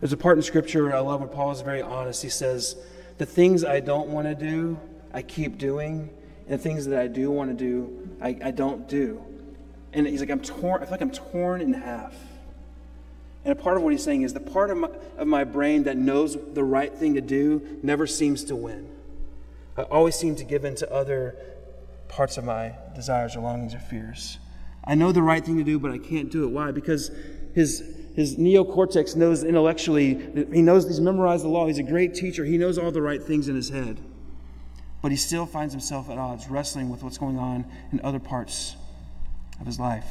There's 0.00 0.12
a 0.12 0.16
part 0.16 0.36
in 0.36 0.42
Scripture 0.42 0.94
I 0.94 1.00
love 1.00 1.20
where 1.20 1.28
Paul 1.28 1.52
is 1.52 1.60
very 1.60 1.82
honest. 1.82 2.22
He 2.22 2.28
says, 2.28 2.76
The 3.18 3.26
things 3.26 3.64
I 3.64 3.80
don't 3.80 4.08
want 4.08 4.26
to 4.26 4.34
do, 4.34 4.78
I 5.12 5.22
keep 5.22 5.56
doing. 5.56 6.10
And 6.46 6.58
the 6.58 6.62
things 6.62 6.86
that 6.86 6.98
I 6.98 7.06
do 7.06 7.30
want 7.30 7.50
to 7.50 7.56
do, 7.56 8.16
I, 8.20 8.36
I 8.44 8.50
don't 8.50 8.88
do. 8.88 9.22
And 9.92 10.06
he's 10.06 10.20
like, 10.20 10.30
I'm 10.30 10.40
torn, 10.40 10.82
I 10.82 10.84
feel 10.84 10.92
like 10.92 11.00
I'm 11.00 11.10
torn 11.10 11.60
in 11.60 11.72
half. 11.72 12.14
And 13.44 13.52
a 13.52 13.62
part 13.62 13.76
of 13.76 13.82
what 13.82 13.92
he's 13.92 14.02
saying 14.02 14.22
is 14.22 14.32
the 14.32 14.40
part 14.40 14.70
of 14.70 14.78
my, 14.78 14.88
of 15.18 15.28
my 15.28 15.44
brain 15.44 15.84
that 15.84 15.96
knows 15.96 16.36
the 16.54 16.64
right 16.64 16.92
thing 16.92 17.14
to 17.14 17.20
do 17.20 17.78
never 17.82 18.06
seems 18.06 18.44
to 18.44 18.56
win. 18.56 18.88
I 19.76 19.82
always 19.82 20.14
seem 20.14 20.36
to 20.36 20.44
give 20.44 20.64
in 20.64 20.74
to 20.76 20.92
other 20.92 21.36
parts 22.08 22.38
of 22.38 22.44
my 22.44 22.74
desires 22.94 23.36
or 23.36 23.40
longings 23.40 23.74
or 23.74 23.80
fears. 23.80 24.38
I 24.84 24.94
know 24.94 25.12
the 25.12 25.22
right 25.22 25.44
thing 25.44 25.56
to 25.58 25.64
do, 25.64 25.78
but 25.78 25.90
I 25.90 25.98
can't 25.98 26.30
do 26.30 26.44
it. 26.44 26.48
Why? 26.48 26.70
Because 26.70 27.10
his, 27.54 27.82
his 28.14 28.36
neocortex 28.36 29.16
knows 29.16 29.44
intellectually, 29.44 30.46
he 30.52 30.62
knows 30.62 30.86
he's 30.86 31.00
memorized 31.00 31.44
the 31.44 31.48
law, 31.48 31.66
he's 31.66 31.78
a 31.78 31.82
great 31.82 32.14
teacher, 32.14 32.44
he 32.44 32.58
knows 32.58 32.78
all 32.78 32.90
the 32.90 33.02
right 33.02 33.22
things 33.22 33.48
in 33.48 33.56
his 33.56 33.70
head. 33.70 34.00
But 35.04 35.10
he 35.10 35.18
still 35.18 35.44
finds 35.44 35.74
himself 35.74 36.08
at 36.08 36.16
odds, 36.16 36.48
wrestling 36.48 36.88
with 36.88 37.02
what's 37.02 37.18
going 37.18 37.38
on 37.38 37.66
in 37.92 38.00
other 38.02 38.18
parts 38.18 38.74
of 39.60 39.66
his 39.66 39.78
life. 39.78 40.06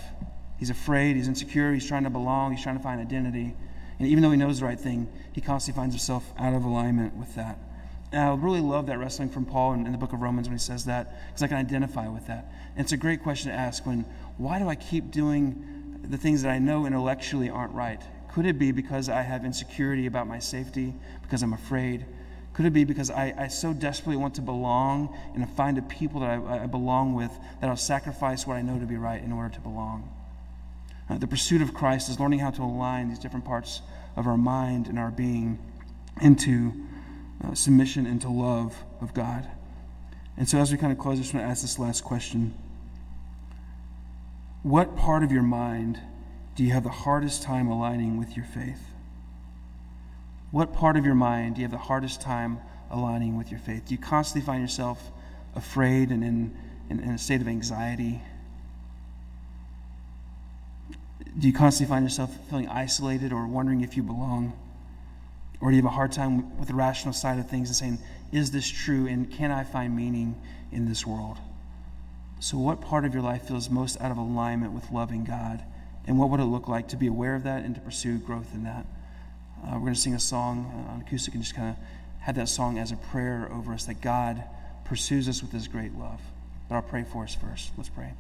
He's 0.60 0.70
afraid, 0.70 1.16
he's 1.16 1.28
insecure, 1.28 1.74
he's 1.74 1.88
trying 1.88 2.04
to 2.04 2.12
belong, 2.12 2.54
he's 2.54 2.62
trying 2.62 2.78
to 2.78 2.84
find 2.84 3.02
identity. 3.02 3.56
And 3.98 4.08
even 4.08 4.22
though 4.22 4.30
he 4.30 4.38
knows 4.38 4.60
the 4.60 4.68
right 4.68 4.80
thing, 4.80 5.12
he 5.32 5.42
constantly 5.42 5.82
finds 5.82 5.96
himself 5.96 6.32
out 6.38 6.54
of 6.54 6.64
alignment 6.64 7.16
with 7.16 7.34
that. 7.34 7.58
And 8.12 8.22
I 8.22 8.36
really 8.36 8.62
love 8.62 8.86
that 8.86 9.00
wrestling 9.00 9.30
from 9.30 9.46
Paul 9.46 9.74
in, 9.74 9.88
in 9.88 9.94
the 9.94 9.98
book 9.98 10.14
of 10.14 10.22
Romans 10.22 10.48
when 10.48 10.60
he 10.60 10.64
says 10.64 10.86
that, 10.86 11.26
because 11.26 11.42
I 11.42 11.48
can 11.48 11.58
identify 11.58 12.08
with 12.08 12.28
that. 12.28 12.54
And 12.76 12.84
it's 12.84 12.92
a 12.92 12.98
great 12.98 13.24
question 13.24 13.50
to 13.50 13.58
ask 13.58 13.88
when, 13.88 14.06
why 14.38 14.60
do 14.60 14.70
I 14.70 14.76
keep 14.76 15.10
doing 15.10 16.06
the 16.08 16.20
things 16.20 16.44
that 16.44 16.52
I 16.52 16.60
know 16.60 16.86
intellectually 16.86 17.50
aren't 17.50 17.74
right? 17.74 18.04
Could 18.32 18.46
it 18.46 18.60
be 18.60 18.72
because 18.72 19.10
I 19.10 19.24
have 19.24 19.44
insecurity 19.44 20.06
about 20.06 20.28
my 20.28 20.38
safety, 20.38 20.94
because 21.24 21.42
I'm 21.42 21.54
afraid? 21.54 22.06
Could 22.54 22.66
it 22.66 22.74
be 22.74 22.84
because 22.84 23.10
I, 23.10 23.34
I 23.38 23.48
so 23.48 23.74
desperately 23.74 24.16
want 24.16 24.36
to 24.36 24.42
belong 24.42 25.18
and 25.34 25.50
find 25.50 25.78
a 25.78 25.82
people 25.82 26.22
that 26.22 26.30
I, 26.30 26.64
I 26.64 26.68
belong 26.68 27.14
with 27.14 27.32
that 27.60 27.70
I'll 27.70 27.76
sacrifice 27.76 28.46
what 28.46 28.56
I 28.56 28.62
know 28.62 28.80
to 28.80 28.86
be 28.86 28.96
right 28.96 29.22
in 29.22 29.32
order 29.32 29.54
to 29.56 29.60
belong? 29.60 30.10
Uh, 31.10 31.18
the 31.18 31.28
pursuit 31.28 31.62
of 31.62 31.74
Christ 31.74 32.10
is 32.10 32.20
learning 32.20 32.40
how 32.40 32.52
to 32.52 32.62
align 32.62 33.10
these 33.10 33.20
different 33.20 33.46
parts 33.46 33.82
of 34.16 34.28
our 34.28 34.38
mind 34.38 34.88
and 34.88 35.00
our 35.00 35.12
being 35.12 35.60
into 36.22 36.74
uh, 37.44 37.54
submission 37.54 38.06
into 38.06 38.30
love 38.30 38.84
of 39.02 39.14
God. 39.14 39.48
And 40.38 40.48
so, 40.48 40.60
as 40.60 40.72
we 40.72 40.78
kind 40.78 40.92
of 40.92 40.98
close, 40.98 41.18
I 41.18 41.22
just 41.22 41.34
want 41.34 41.46
to 41.46 41.50
ask 41.50 41.62
this 41.62 41.78
last 41.78 42.04
question 42.04 42.54
What 44.62 44.96
part 44.96 45.24
of 45.24 45.32
your 45.32 45.44
mind 45.44 46.00
do 46.56 46.64
you 46.64 46.72
have 46.72 46.84
the 46.84 46.90
hardest 46.90 47.44
time 47.44 47.68
aligning 47.68 48.18
with 48.18 48.38
your 48.38 48.46
faith? 48.46 48.93
What 50.54 50.72
part 50.72 50.98
of 50.98 51.04
your 51.04 51.16
mind 51.16 51.56
do 51.56 51.62
you 51.62 51.66
have 51.66 51.72
the 51.72 51.80
hardest 51.80 52.22
time 52.22 52.60
aligning 52.92 53.36
with 53.36 53.50
your 53.50 53.60
faith? 53.60 53.86
Do 53.88 53.96
you 53.96 54.00
constantly 54.00 54.46
find 54.46 54.62
yourself 54.62 55.10
afraid 55.56 56.12
and 56.12 56.24
in, 56.24 56.56
in, 56.92 57.00
in 57.00 57.10
a 57.10 57.18
state 57.18 57.42
of 57.42 57.48
anxiety? 57.48 58.22
Do 61.40 61.48
you 61.48 61.54
constantly 61.54 61.92
find 61.92 62.06
yourself 62.06 62.38
feeling 62.52 62.68
isolated 62.68 63.34
or 63.34 63.48
wondering 63.48 63.82
if 63.82 63.98
you 63.98 64.04
belong? 64.04 64.54
Or 65.60 65.72
do 65.72 65.76
you 65.76 65.82
have 65.82 65.92
a 65.92 65.96
hard 65.96 66.12
time 66.12 66.56
with 66.60 66.68
the 66.68 66.76
rational 66.76 67.16
side 67.16 67.40
of 67.40 67.50
things 67.50 67.70
and 67.70 67.76
saying, 67.76 67.98
is 68.32 68.52
this 68.52 68.70
true 68.70 69.08
and 69.08 69.32
can 69.32 69.50
I 69.50 69.64
find 69.64 69.96
meaning 69.96 70.40
in 70.72 70.88
this 70.88 71.04
world? 71.04 71.40
So, 72.40 72.60
what 72.60 72.80
part 72.80 73.06
of 73.06 73.14
your 73.16 73.24
life 73.24 73.48
feels 73.48 73.72
most 73.72 74.00
out 74.00 74.12
of 74.12 74.18
alignment 74.18 74.74
with 74.74 74.92
loving 74.92 75.24
God? 75.24 75.64
And 76.06 76.20
what 76.20 76.30
would 76.30 76.40
it 76.40 76.46
look 76.46 76.68
like 76.68 76.90
to 76.90 76.96
be 76.96 77.08
aware 77.08 77.34
of 77.34 77.42
that 77.42 77.64
and 77.64 77.74
to 77.74 77.82
pursue 77.82 78.20
growth 78.20 78.54
in 78.54 78.66
that? 78.66 78.86
Uh, 79.64 79.76
we're 79.76 79.82
going 79.82 79.94
to 79.94 80.00
sing 80.00 80.14
a 80.14 80.20
song 80.20 80.86
uh, 80.90 80.94
on 80.94 81.02
acoustic 81.02 81.34
and 81.34 81.44
just 81.44 81.56
kind 81.56 81.70
of 81.70 81.76
have 82.20 82.36
that 82.36 82.50
song 82.50 82.78
as 82.78 82.92
a 82.92 82.98
prayer 82.98 83.50
over 83.52 83.74
us 83.74 83.86
that 83.86 84.02
God 84.02 84.44
pursues 84.86 85.30
us 85.30 85.42
with 85.42 85.52
his 85.52 85.68
great 85.68 85.94
love. 85.94 86.22
But 86.68 86.76
I'll 86.76 86.82
pray 86.82 87.04
for 87.04 87.24
us 87.24 87.36
first. 87.36 87.72
Let's 87.78 87.90
pray. 87.90 88.14